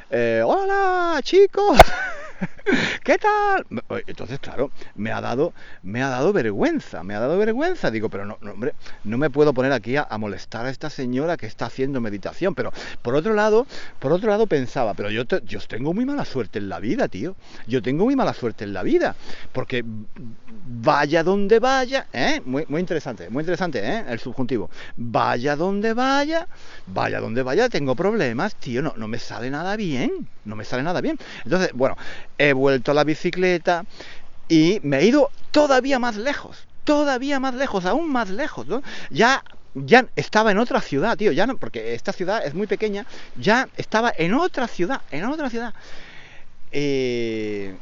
Eh, 0.09 0.43
Hola, 0.45 1.19
chicos. 1.23 1.79
¿Qué 3.03 3.17
tal? 3.17 3.65
Entonces, 4.07 4.39
claro, 4.39 4.71
me 4.95 5.11
ha 5.11 5.21
dado, 5.21 5.53
me 5.81 6.01
ha 6.01 6.09
dado 6.09 6.33
vergüenza, 6.33 7.03
me 7.03 7.15
ha 7.15 7.19
dado 7.19 7.37
vergüenza. 7.37 7.91
Digo, 7.91 8.09
pero 8.09 8.25
no, 8.25 8.37
hombre, 8.41 8.73
no 9.03 9.17
me 9.17 9.29
puedo 9.29 9.53
poner 9.53 9.71
aquí 9.71 9.95
a, 9.97 10.07
molestar 10.17 10.65
a 10.65 10.69
esta 10.69 10.89
señora 10.89 11.37
que 11.37 11.45
está 11.45 11.65
haciendo 11.65 12.01
meditación. 12.01 12.55
Pero 12.55 12.71
por 13.01 13.15
otro 13.15 13.33
lado, 13.33 13.67
por 13.99 14.11
otro 14.13 14.29
lado 14.29 14.47
pensaba, 14.47 14.93
pero 14.93 15.09
yo, 15.09 15.23
yo 15.45 15.59
tengo 15.67 15.93
muy 15.93 16.05
mala 16.05 16.25
suerte 16.25 16.59
en 16.59 16.69
la 16.69 16.79
vida, 16.79 17.07
tío. 17.07 17.35
Yo 17.67 17.81
tengo 17.81 18.05
muy 18.05 18.15
mala 18.15 18.33
suerte 18.33 18.63
en 18.63 18.73
la 18.73 18.83
vida. 18.83 19.15
Porque 19.51 19.83
vaya 20.65 21.23
donde 21.23 21.59
vaya, 21.59 22.07
¿eh? 22.13 22.41
Muy, 22.45 22.65
muy 22.67 22.79
interesante, 22.79 23.29
muy 23.29 23.41
interesante, 23.41 23.79
¿eh? 23.79 24.05
El 24.07 24.19
subjuntivo. 24.19 24.69
Vaya 24.95 25.55
donde 25.55 25.93
vaya, 25.93 26.47
vaya 26.87 27.19
donde 27.19 27.43
vaya, 27.43 27.69
tengo 27.69 27.95
problemas, 27.95 28.55
tío, 28.55 28.81
no, 28.81 28.93
no 28.95 29.07
me 29.07 29.19
sale 29.19 29.49
nada 29.49 29.75
bien, 29.75 30.27
no 30.45 30.55
me 30.55 30.63
sale 30.63 30.83
nada 30.83 31.01
bien. 31.01 31.17
Entonces, 31.43 31.71
bueno, 31.73 31.97
he 32.37 32.53
vuelto 32.53 32.91
a 32.91 32.93
la 32.93 33.03
bicicleta 33.03 33.85
y 34.49 34.79
me 34.83 34.99
he 34.99 35.05
ido 35.05 35.29
todavía 35.51 35.99
más 35.99 36.15
lejos, 36.15 36.67
todavía 36.83 37.39
más 37.39 37.53
lejos, 37.55 37.85
aún 37.85 38.11
más 38.11 38.29
lejos, 38.29 38.67
¿no? 38.67 38.81
Ya 39.09 39.43
ya 39.75 40.05
estaba 40.15 40.51
en 40.51 40.59
otra 40.59 40.81
ciudad, 40.81 41.17
tío, 41.17 41.31
ya 41.31 41.47
no, 41.47 41.57
porque 41.57 41.93
esta 41.93 42.13
ciudad 42.13 42.45
es 42.45 42.53
muy 42.53 42.67
pequeña, 42.67 43.05
ya 43.35 43.67
estaba 43.75 44.13
en 44.15 44.33
otra 44.33 44.67
ciudad, 44.67 45.01
en 45.11 45.25
otra 45.25 45.49
ciudad. 45.49 45.73
Eh, 46.71 47.75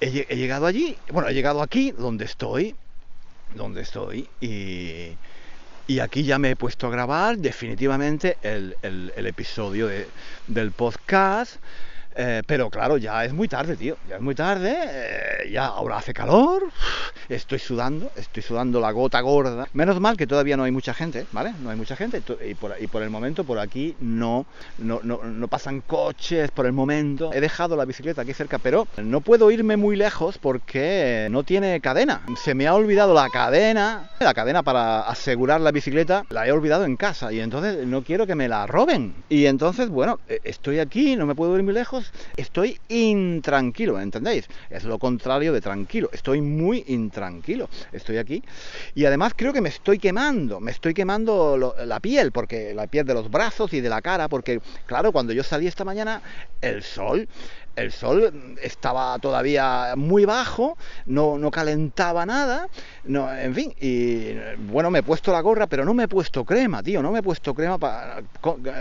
he, 0.00 0.36
llegado 0.36 0.66
allí, 0.66 0.96
bueno, 1.12 1.28
he 1.28 1.34
llegado 1.34 1.62
aquí, 1.62 1.92
donde 1.92 2.24
estoy, 2.24 2.74
donde 3.54 3.82
estoy, 3.82 4.28
y, 4.40 5.16
aquí 6.00 6.24
ya 6.24 6.38
me 6.38 6.50
he 6.50 6.56
puesto 6.56 6.88
a 6.88 6.90
grabar 6.90 7.38
definitivamente 7.38 8.38
el, 8.42 8.74
episodio 9.16 9.86
de, 9.86 10.08
del 10.48 10.72
podcast. 10.72 11.56
Eh, 12.18 12.42
pero 12.46 12.70
claro, 12.70 12.96
ya 12.96 13.24
es 13.24 13.32
muy 13.34 13.46
tarde, 13.46 13.76
tío. 13.76 13.96
Ya 14.08 14.16
es 14.16 14.22
muy 14.22 14.34
tarde. 14.34 14.74
Eh, 14.74 15.50
ya 15.50 15.66
ahora 15.66 15.98
hace 15.98 16.14
calor. 16.14 16.70
Estoy 17.28 17.58
sudando. 17.58 18.10
Estoy 18.16 18.42
sudando 18.42 18.80
la 18.80 18.90
gota 18.90 19.20
gorda. 19.20 19.68
Menos 19.74 20.00
mal 20.00 20.16
que 20.16 20.26
todavía 20.26 20.56
no 20.56 20.64
hay 20.64 20.72
mucha 20.72 20.94
gente, 20.94 21.26
¿vale? 21.32 21.52
No 21.60 21.68
hay 21.68 21.76
mucha 21.76 21.94
gente. 21.94 22.22
Y 22.46 22.54
por, 22.54 23.02
el 23.02 23.10
momento, 23.10 23.44
por 23.44 23.58
aquí, 23.58 23.94
no 24.00 24.46
no, 24.78 25.00
no, 25.02 25.20
no, 25.24 25.48
pasan 25.48 25.82
coches 25.82 26.50
por 26.50 26.64
el 26.64 26.72
momento. 26.72 27.32
He 27.34 27.40
dejado 27.40 27.76
la 27.76 27.84
bicicleta 27.84 28.22
aquí 28.22 28.32
cerca, 28.32 28.58
pero 28.58 28.88
no 28.96 29.20
puedo 29.20 29.50
irme 29.50 29.76
muy 29.76 29.96
lejos 29.96 30.38
porque 30.38 31.28
no 31.30 31.42
tiene 31.42 31.80
cadena. 31.80 32.22
Se 32.42 32.54
me 32.54 32.66
ha 32.66 32.74
olvidado 32.74 33.12
la 33.12 33.28
cadena. 33.28 34.10
La 34.20 34.32
cadena 34.32 34.62
para 34.62 35.00
asegurar 35.02 35.60
la 35.60 35.70
bicicleta 35.70 36.24
la 36.30 36.46
he 36.46 36.52
olvidado 36.52 36.84
en 36.84 36.96
casa. 36.96 37.30
Y 37.30 37.40
entonces 37.40 37.86
no 37.86 38.02
quiero 38.02 38.26
que 38.26 38.34
me 38.34 38.48
la 38.48 38.66
roben. 38.66 39.14
Y 39.28 39.46
entonces, 39.46 39.90
bueno, 39.90 40.18
eh, 40.28 40.40
estoy 40.44 40.78
aquí, 40.78 41.16
no 41.16 41.26
me 41.26 41.34
puedo 41.34 41.54
ir 41.56 41.62
muy 41.62 41.74
lejos 41.74 42.05
estoy 42.36 42.78
intranquilo, 42.88 44.00
¿entendéis? 44.00 44.46
Es 44.70 44.84
lo 44.84 44.98
contrario 44.98 45.52
de 45.52 45.60
tranquilo, 45.60 46.08
estoy 46.12 46.40
muy 46.40 46.84
intranquilo, 46.88 47.68
estoy 47.92 48.18
aquí 48.18 48.42
y 48.94 49.04
además 49.04 49.32
creo 49.36 49.52
que 49.52 49.60
me 49.60 49.68
estoy 49.68 49.98
quemando, 49.98 50.60
me 50.60 50.70
estoy 50.70 50.94
quemando 50.94 51.74
la 51.84 52.00
piel, 52.00 52.32
porque 52.32 52.74
la 52.74 52.86
piel 52.86 53.06
de 53.06 53.14
los 53.14 53.30
brazos 53.30 53.72
y 53.72 53.80
de 53.80 53.88
la 53.88 54.02
cara, 54.02 54.28
porque 54.28 54.60
claro, 54.86 55.12
cuando 55.12 55.32
yo 55.32 55.42
salí 55.42 55.66
esta 55.66 55.84
mañana, 55.84 56.22
el 56.60 56.82
sol 56.82 57.28
el 57.76 57.92
sol 57.92 58.56
estaba 58.62 59.18
todavía 59.18 59.94
muy 59.96 60.24
bajo, 60.24 60.76
no, 61.04 61.38
no 61.38 61.50
calentaba 61.50 62.24
nada, 62.24 62.66
no, 63.04 63.32
en 63.32 63.54
fin, 63.54 63.74
y 63.78 64.34
bueno, 64.70 64.90
me 64.90 65.00
he 65.00 65.02
puesto 65.02 65.30
la 65.30 65.40
gorra, 65.42 65.66
pero 65.66 65.84
no 65.84 65.92
me 65.92 66.04
he 66.04 66.08
puesto 66.08 66.44
crema, 66.44 66.82
tío, 66.82 67.02
no 67.02 67.12
me 67.12 67.18
he 67.18 67.22
puesto 67.22 67.54
crema, 67.54 67.78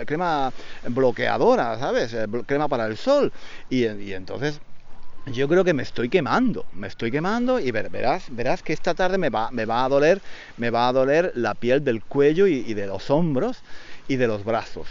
crema 0.06 0.52
bloqueadora, 0.88 1.78
¿sabes? 1.78 2.14
Eh, 2.14 2.26
crema 2.48 2.70
para 2.70 2.86
el 2.88 2.96
sol, 2.96 3.32
y, 3.70 3.84
entonces 3.86 4.60
yo 5.26 5.50
creo 5.50 5.64
que 5.64 5.74
me 5.74 5.84
estoy 5.84 6.08
quemando, 6.08 6.66
me 6.74 6.88
estoy 6.88 7.12
quemando 7.12 7.60
y 7.60 7.72
verás, 7.72 8.24
verás 8.30 8.64
que 8.64 8.74
esta 8.74 8.94
tarde 8.94 9.18
me 9.18 9.30
va, 9.30 9.50
me 9.52 9.66
va 9.66 9.84
a 9.84 9.90
doler, 9.90 10.22
me 10.58 10.70
va 10.70 10.88
a 10.88 10.94
doler 10.94 11.34
la 11.36 11.54
piel 11.54 11.84
del 11.84 12.02
cuello 12.04 12.48
y 12.48 12.74
de 12.74 12.88
los 12.88 13.10
hombros 13.10 13.58
y 14.08 14.16
de 14.16 14.28
los 14.28 14.46
brazos. 14.46 14.88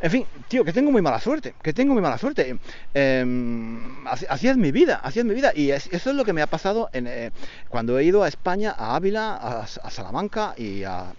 En 0.00 0.10
fin, 0.10 0.26
tío, 0.46 0.64
que 0.64 0.72
tengo 0.72 0.92
muy 0.92 1.02
mala 1.02 1.18
suerte, 1.20 1.54
que 1.60 1.72
tengo 1.72 1.92
muy 1.92 2.02
mala 2.02 2.18
suerte. 2.18 2.56
Em, 2.94 4.06
así, 4.06 4.46
es 4.48 4.56
mi 4.56 4.70
vida, 4.70 5.00
así 5.02 5.18
es 5.18 5.24
mi 5.24 5.34
vida. 5.34 5.52
Y 5.54 5.70
eso 5.70 6.10
es 6.10 6.14
lo 6.14 6.24
que 6.24 6.32
me 6.32 6.42
ha 6.42 6.46
pasado 6.46 6.88
en, 6.92 7.06
eh, 7.08 7.30
cuando 7.68 7.98
he 7.98 8.04
ido 8.04 8.22
a 8.22 8.28
España, 8.28 8.74
a 8.78 8.94
Ávila, 8.94 9.36
a, 9.36 9.66
Salamanca 9.90 10.54
y 10.56 10.84
a 10.84 11.14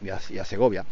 Segovia 0.46 0.86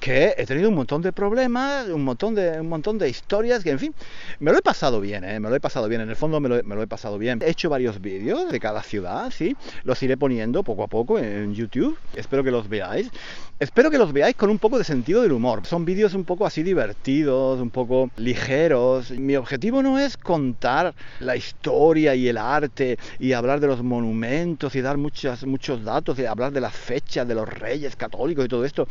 que 0.00 0.34
he 0.36 0.46
tenido 0.46 0.68
un 0.68 0.74
montón 0.74 1.02
de 1.02 1.12
problemas, 1.12 1.88
un 1.88 2.04
montón 2.04 2.34
de, 2.34 2.60
un 2.60 2.68
montón 2.68 2.98
de 2.98 3.08
historias, 3.08 3.62
que 3.62 3.70
en 3.70 3.78
fin, 3.78 3.94
me 4.40 4.52
lo 4.52 4.58
he 4.58 4.62
pasado 4.62 5.00
bien, 5.00 5.24
¿eh? 5.24 5.40
me 5.40 5.48
lo 5.48 5.54
he 5.54 5.60
pasado 5.60 5.88
bien, 5.88 6.00
en 6.00 6.10
el 6.10 6.16
fondo 6.16 6.40
me 6.40 6.48
lo, 6.48 6.82
he 6.82 6.86
pasado 6.86 7.18
bien. 7.18 7.40
He 7.42 7.50
hecho 7.50 7.68
varios 7.68 8.00
vídeos 8.00 8.50
de 8.50 8.60
cada 8.60 8.82
ciudad, 8.82 9.30
¿sí? 9.30 9.56
Los 9.84 10.02
iré 10.02 10.16
poniendo 10.16 10.62
poco 10.62 10.84
a 10.84 10.86
poco 10.86 11.18
en 11.18 11.54
YouTube, 11.54 11.98
espero 12.14 12.44
que 12.44 12.50
los 12.50 12.68
veáis. 12.68 13.10
Espero 13.58 13.90
que 13.90 13.96
los 13.96 14.12
veáis 14.12 14.36
con 14.36 14.50
un 14.50 14.58
poco 14.58 14.76
de 14.76 14.84
sentido 14.84 15.22
del 15.22 15.32
humor. 15.32 15.62
Son 15.64 15.84
vídeos 15.84 16.12
un 16.14 16.24
poco 16.24 16.44
así 16.44 16.62
divertidos, 16.62 17.58
un 17.58 17.70
poco 17.70 18.10
ligeros. 18.16 19.10
Mi 19.12 19.34
objetivo 19.36 19.82
no 19.82 19.98
es 19.98 20.16
contar 20.18 20.94
la 21.20 21.36
historia 21.36 22.14
y 22.14 22.28
el 22.28 22.36
arte 22.36 22.98
y 23.18 23.32
hablar 23.32 23.60
de 23.60 23.66
los 23.66 23.82
monumentos 23.82 24.74
y 24.74 24.82
dar 24.82 24.98
muchas, 24.98 25.44
muchos 25.46 25.82
datos 25.84 26.18
y 26.18 26.26
hablar 26.26 26.52
de 26.52 26.60
las 26.60 26.74
fechas 26.74 27.26
de 27.26 27.34
los 27.34 27.48
reyes 27.48 27.96
católicos 27.96 28.44
y 28.44 28.48
todo 28.48 28.64
esto. 28.64 28.86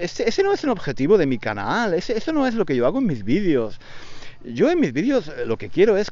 Ese, 0.00 0.28
ese, 0.28 0.42
no 0.42 0.52
es 0.52 0.62
el 0.64 0.70
objetivo 0.70 1.18
de 1.18 1.26
mi 1.26 1.38
canal, 1.38 1.94
ese, 1.94 2.16
eso 2.16 2.32
no 2.32 2.46
es 2.46 2.54
lo 2.54 2.64
que 2.64 2.76
yo 2.76 2.86
hago 2.86 2.98
en 2.98 3.06
mis 3.06 3.24
vídeos. 3.24 3.78
Yo 4.44 4.70
en 4.70 4.80
mis 4.80 4.92
vídeos 4.92 5.28
eh, 5.28 5.46
lo 5.46 5.56
que 5.56 5.68
quiero 5.68 5.96
es 5.96 6.10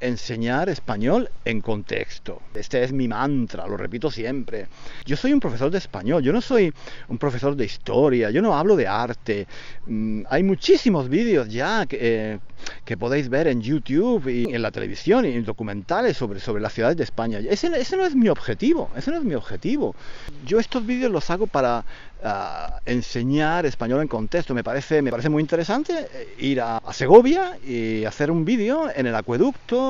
enseñar 0.00 0.68
español 0.68 1.30
en 1.44 1.60
contexto. 1.60 2.40
Este 2.54 2.82
es 2.82 2.92
mi 2.92 3.08
mantra, 3.08 3.66
lo 3.66 3.76
repito 3.76 4.10
siempre. 4.10 4.66
Yo 5.04 5.16
soy 5.16 5.32
un 5.32 5.40
profesor 5.40 5.70
de 5.70 5.78
español, 5.78 6.22
yo 6.22 6.32
no 6.32 6.40
soy 6.40 6.72
un 7.08 7.18
profesor 7.18 7.54
de 7.54 7.64
historia, 7.64 8.30
yo 8.30 8.42
no 8.42 8.56
hablo 8.56 8.76
de 8.76 8.86
arte. 8.86 9.46
Mm, 9.86 10.22
hay 10.28 10.42
muchísimos 10.42 11.08
vídeos 11.08 11.48
ya 11.48 11.86
que, 11.86 11.98
eh, 12.00 12.38
que, 12.84 12.96
podéis 12.96 13.28
ver 13.28 13.46
en 13.46 13.60
YouTube 13.60 14.28
y 14.28 14.54
en 14.54 14.62
la 14.62 14.70
televisión 14.70 15.24
y 15.24 15.32
en 15.32 15.44
documentales 15.44 16.16
sobre, 16.16 16.40
sobre 16.40 16.62
las 16.62 16.72
ciudades 16.72 16.96
de 16.96 17.04
España. 17.04 17.38
Ese, 17.38 17.68
ese 17.78 17.96
no 17.96 18.04
es 18.04 18.14
mi 18.14 18.28
objetivo, 18.28 18.90
ese 18.96 19.10
no 19.10 19.18
es 19.18 19.24
mi 19.24 19.34
objetivo. 19.34 19.94
Yo 20.46 20.58
estos 20.58 20.84
vídeos 20.84 21.10
los 21.12 21.28
hago 21.30 21.46
para 21.46 21.84
enseñar 22.84 23.64
español 23.66 24.02
en 24.02 24.08
contexto. 24.08 24.54
Me 24.54 24.62
parece, 24.62 25.00
me 25.02 25.10
parece 25.10 25.28
muy 25.28 25.40
interesante 25.40 26.06
eh, 26.12 26.34
ir 26.38 26.60
a, 26.60 26.78
a 26.78 26.92
Segovia 26.92 27.56
y 27.66 28.04
hacer 28.04 28.30
un 28.30 28.44
vídeo 28.44 28.90
en 28.94 29.06
el 29.06 29.14
acueducto 29.14 29.89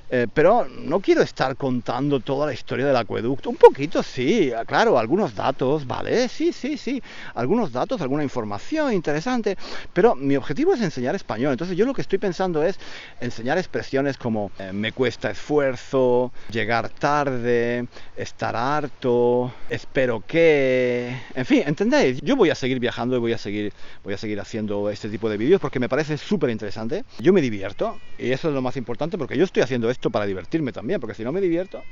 eh, 0.13 0.27
pero 0.33 0.67
no 0.67 0.99
quiero 0.99 1.21
estar 1.21 1.55
contando 1.55 2.19
toda 2.19 2.45
la 2.45 2.53
historia 2.53 2.85
del 2.85 2.97
acueducto. 2.97 3.49
Un 3.49 3.55
poquito 3.55 4.03
sí, 4.03 4.51
claro, 4.67 4.99
algunos 4.99 5.33
datos, 5.33 5.87
¿vale? 5.87 6.27
Sí, 6.27 6.51
sí, 6.51 6.75
sí. 6.77 7.01
Algunos 7.33 7.71
datos, 7.71 8.01
alguna 8.01 8.21
información 8.21 8.91
interesante. 8.91 9.57
Pero 9.93 10.13
mi 10.15 10.35
objetivo 10.35 10.73
es 10.73 10.81
enseñar 10.81 11.15
español. 11.15 11.53
Entonces 11.53 11.77
yo 11.77 11.85
lo 11.85 11.93
que 11.93 12.01
estoy 12.01 12.19
pensando 12.19 12.61
es 12.61 12.77
enseñar 13.21 13.57
expresiones 13.57 14.17
como 14.17 14.51
eh, 14.59 14.73
me 14.73 14.91
cuesta 14.91 15.31
esfuerzo, 15.31 16.33
llegar 16.51 16.89
tarde, 16.89 17.87
estar 18.17 18.53
harto, 18.57 19.53
espero 19.69 20.21
que... 20.27 21.15
En 21.35 21.45
fin, 21.45 21.63
¿entendéis? 21.65 22.19
Yo 22.21 22.35
voy 22.35 22.49
a 22.49 22.55
seguir 22.55 22.79
viajando 22.79 23.15
y 23.15 23.19
voy 23.19 23.31
a 23.31 23.37
seguir, 23.37 23.71
voy 24.03 24.13
a 24.13 24.17
seguir 24.17 24.41
haciendo 24.41 24.89
este 24.89 25.07
tipo 25.07 25.29
de 25.29 25.37
vídeos 25.37 25.61
porque 25.61 25.79
me 25.79 25.87
parece 25.87 26.17
súper 26.17 26.49
interesante. 26.49 27.05
Yo 27.19 27.31
me 27.31 27.39
divierto 27.39 27.97
y 28.17 28.31
eso 28.31 28.49
es 28.49 28.53
lo 28.53 28.61
más 28.61 28.75
importante 28.75 29.17
porque 29.17 29.37
yo 29.37 29.45
estoy 29.45 29.63
haciendo 29.63 29.89
esto 29.89 30.00
para 30.09 30.25
divertirme 30.25 30.71
también, 30.71 30.99
porque 30.99 31.13
si 31.13 31.23
no 31.23 31.31
me 31.31 31.41
divierto, 31.41 31.83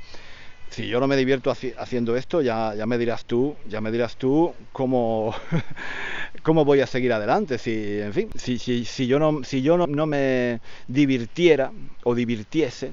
si 0.70 0.86
yo 0.86 1.00
no 1.00 1.08
me 1.08 1.16
divierto 1.16 1.50
haciendo 1.50 2.16
esto, 2.16 2.42
ya, 2.42 2.74
ya 2.76 2.86
me 2.86 2.96
dirás 2.96 3.24
tú, 3.24 3.56
ya 3.66 3.80
me 3.80 3.90
dirás 3.90 4.16
tú 4.16 4.54
cómo, 4.72 5.34
cómo 6.42 6.64
voy 6.64 6.80
a 6.80 6.86
seguir 6.86 7.12
adelante. 7.12 7.58
Si, 7.58 7.98
en 8.00 8.12
fin, 8.12 8.30
si, 8.36 8.58
si, 8.58 8.84
si 8.84 9.06
yo, 9.08 9.18
no, 9.18 9.42
si 9.42 9.62
yo 9.62 9.76
no, 9.76 9.88
no 9.88 10.06
me 10.06 10.60
divirtiera 10.86 11.72
o 12.04 12.14
divirtiese, 12.14 12.92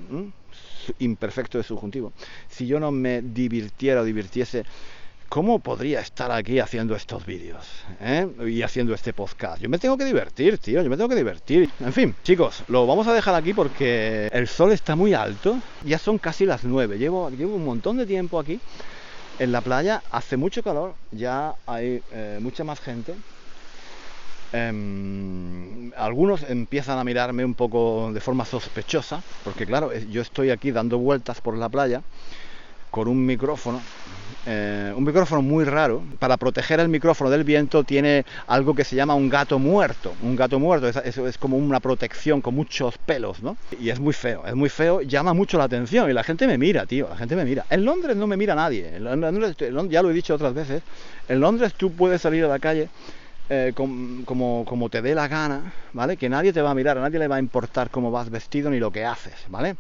imperfecto 0.99 1.59
de 1.59 1.63
subjuntivo, 1.63 2.13
si 2.49 2.65
yo 2.65 2.79
no 2.79 2.91
me 2.91 3.21
divirtiera 3.21 4.01
o 4.01 4.03
divirtiese 4.03 4.63
¿Cómo 5.29 5.59
podría 5.59 5.99
estar 5.99 6.31
aquí 6.31 6.59
haciendo 6.59 6.95
estos 6.95 7.25
vídeos? 7.25 7.65
Eh? 7.99 8.27
Y 8.47 8.61
haciendo 8.61 8.93
este 8.93 9.11
podcast. 9.11 9.61
Yo 9.61 9.67
me 9.67 9.77
tengo 9.77 9.97
que 9.97 10.05
divertir, 10.05 10.57
tío. 10.57 10.81
Yo 10.81 10.89
me 10.89 10.95
tengo 10.95 11.09
que 11.09 11.15
divertir. 11.15 11.69
En 11.81 11.91
fin, 11.91 12.15
chicos, 12.23 12.63
lo 12.69 12.87
vamos 12.87 13.07
a 13.07 13.13
dejar 13.13 13.35
aquí 13.35 13.53
porque 13.53 14.29
el 14.31 14.47
sol 14.47 14.71
está 14.71 14.95
muy 14.95 15.13
alto. 15.13 15.59
Ya 15.83 15.99
son 15.99 16.17
casi 16.17 16.45
las 16.45 16.63
9. 16.63 16.97
Llevo, 16.97 17.27
un 17.27 17.65
montón 17.65 17.97
de 17.97 18.05
tiempo 18.05 18.39
aquí 18.39 18.61
en 19.37 19.51
la 19.51 19.59
playa. 19.59 20.01
Hace 20.11 20.37
mucho 20.37 20.63
calor. 20.63 20.95
Ya 21.11 21.55
hay 21.65 22.01
eh, 22.13 22.39
mucha 22.41 22.63
más 22.63 22.79
gente. 22.79 23.13
Em, 24.53 25.91
algunos 25.97 26.43
empiezan 26.49 26.99
a 26.99 27.03
mirarme 27.03 27.43
un 27.43 27.53
poco 27.53 28.13
de 28.13 28.21
forma 28.21 28.45
sospechosa. 28.45 29.21
Porque 29.43 29.65
claro, 29.65 29.93
yo 29.93 30.21
estoy 30.21 30.51
aquí 30.51 30.71
dando 30.71 30.97
vueltas 30.99 31.41
por 31.41 31.57
la 31.57 31.67
playa 31.67 32.01
con 32.91 33.07
un 33.07 33.25
micrófono 33.25 33.81
eh, 34.49 34.93
un 34.95 35.03
micrófono 35.03 35.41
muy 35.41 35.65
raro. 35.65 36.01
Para 36.19 36.37
proteger 36.37 36.79
el 36.79 36.87
micrófono 36.87 37.29
del 37.29 37.43
viento 37.43 37.83
tiene 37.83 38.23
algo 38.47 38.73
que 38.73 38.85
se 38.85 38.95
llama 38.95 39.13
un 39.13 39.27
gato 39.27 39.59
muerto. 39.59 40.13
Un 40.21 40.37
gato 40.37 40.57
muerto, 40.57 40.87
eso 40.87 41.27
es, 41.27 41.37
como 41.37 41.57
una 41.57 41.81
protección 41.81 42.41
con 42.41 42.55
muchos 42.55 42.97
pelos, 42.97 43.43
¿no? 43.43 43.57
Y 43.79 43.89
es 43.89 43.99
muy 43.99 44.13
feo, 44.13 44.45
es 44.45 44.55
muy 44.55 44.69
feo, 44.69 45.01
llama 45.01 45.33
mucho 45.33 45.57
la 45.57 45.65
atención 45.65 46.09
y 46.09 46.13
la 46.13 46.23
gente 46.23 46.47
me 46.47 46.57
mira, 46.57 46.85
tío, 46.85 47.09
la 47.09 47.17
gente 47.17 47.35
me 47.35 47.43
mira. 47.43 47.65
En 47.69 47.83
Londres 47.83 48.15
no 48.15 48.25
me 48.25 48.37
mira 48.37 48.55
nadie, 48.55 48.89
ya 49.89 50.01
lo 50.01 50.09
he 50.09 50.13
dicho 50.13 50.35
otras 50.35 50.53
veces, 50.53 50.81
en 51.27 51.39
Londres 51.41 51.73
tú 51.73 51.91
puedes 51.91 52.21
salir 52.21 52.45
a 52.45 52.47
la 52.47 52.59
calle 52.59 52.87
eh, 53.49 53.73
como, 53.75 54.63
como 54.65 54.89
te 54.89 55.01
dé 55.01 55.13
la 55.13 55.27
gana, 55.27 55.73
¿vale? 55.93 56.15
Que 56.15 56.29
nadie 56.29 56.53
te 56.53 56.61
va 56.61 56.71
a 56.71 56.73
mirar, 56.73 56.97
a 56.97 57.01
nadie 57.01 57.19
le 57.19 57.27
va 57.27 57.35
a 57.35 57.39
importar 57.39 57.89
cómo 57.89 58.11
vas 58.11 58.29
vestido 58.29 58.69
ni 58.69 58.79
lo 58.79 58.91
que 58.91 59.03
haces, 59.03 59.35
¿vale? 59.49 59.75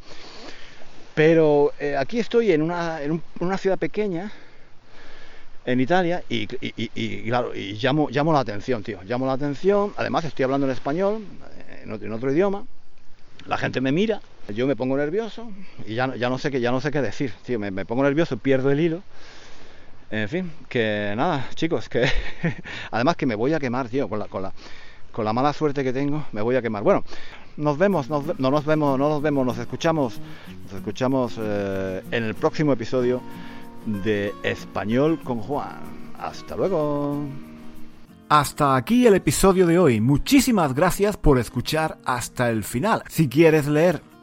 Pero 1.17 1.73
eh, 1.79 1.97
aquí 1.97 2.19
estoy 2.19 2.51
en 2.51 2.61
una, 2.61 3.01
en 3.01 3.23
una 3.39 3.57
ciudad 3.57 3.79
pequeña, 3.79 4.31
en 5.65 5.79
Italia 5.81 6.23
y, 6.29 6.45
claro, 7.25 7.53
llamo, 7.55 8.07
llamo 8.11 8.31
la 8.33 8.41
atención, 8.41 8.83
tío, 8.83 8.99
llamo 9.03 9.25
la 9.25 9.33
atención, 9.33 9.95
además 9.97 10.25
estoy 10.25 10.43
hablando 10.43 10.67
en 10.67 10.73
español, 10.73 11.25
en 11.83 12.13
otro, 12.13 12.31
idioma, 12.31 12.65
la 13.47 13.57
gente 13.57 13.81
me 13.81 13.91
mira, 13.91 14.21
yo 14.53 14.67
me 14.67 14.75
pongo 14.75 14.95
nervioso 14.95 15.51
y 15.87 15.95
ya, 15.95 16.15
ya, 16.15 16.29
no, 16.29 16.37
sé 16.37 16.51
qué, 16.51 16.61
ya 16.61 16.69
no 16.69 16.81
sé 16.81 16.91
qué 16.91 17.01
decir, 17.01 17.33
tío, 17.43 17.57
me, 17.57 17.83
pongo 17.83 18.03
nervioso, 18.03 18.37
pierdo 18.37 18.69
el 18.69 18.79
hilo, 18.79 19.01
en 20.11 20.29
fin, 20.29 20.51
que 20.69 21.15
nada, 21.17 21.49
chicos, 21.55 21.89
que 21.89 22.05
además 22.91 23.15
que 23.15 23.25
me 23.25 23.33
voy 23.33 23.53
a 23.53 23.59
quemar, 23.59 23.89
tío, 23.89 24.07
con 24.07 24.19
la, 24.19 24.27
con 24.27 24.43
la, 24.43 24.53
con 25.11 25.25
la 25.25 25.33
mala 25.33 25.51
suerte 25.51 25.83
que 25.83 25.93
tengo, 25.93 26.27
me 26.31 26.43
voy 26.43 26.57
a 26.57 26.61
quemar. 26.61 26.83
Bueno, 26.83 27.03
nos 27.57 27.77
vemos, 27.77 28.09
no 28.09 28.21
nos 28.37 28.65
vemos, 28.65 28.97
no 28.99 29.09
nos 29.09 29.21
vemos, 29.21 29.45
nos 29.45 29.57
escuchamos, 29.57 30.19
nos 30.63 30.73
escuchamos 30.73 31.35
eh, 31.39 32.03
en 32.11 32.23
el 32.23 32.35
próximo 32.35 32.73
episodio 32.73 33.21
de 33.85 34.33
Español 34.43 35.19
con 35.23 35.39
Juan. 35.39 35.79
Hasta 36.19 36.55
luego. 36.55 37.23
Hasta 38.29 38.75
aquí 38.75 39.07
el 39.07 39.15
episodio 39.15 39.65
de 39.65 39.79
hoy. 39.79 40.01
Muchísimas 40.01 40.73
gracias 40.73 41.17
por 41.17 41.39
escuchar 41.39 41.97
hasta 42.05 42.49
el 42.49 42.63
final. 42.63 43.03
Si 43.07 43.29
quieres 43.29 43.67
leer 43.67 44.01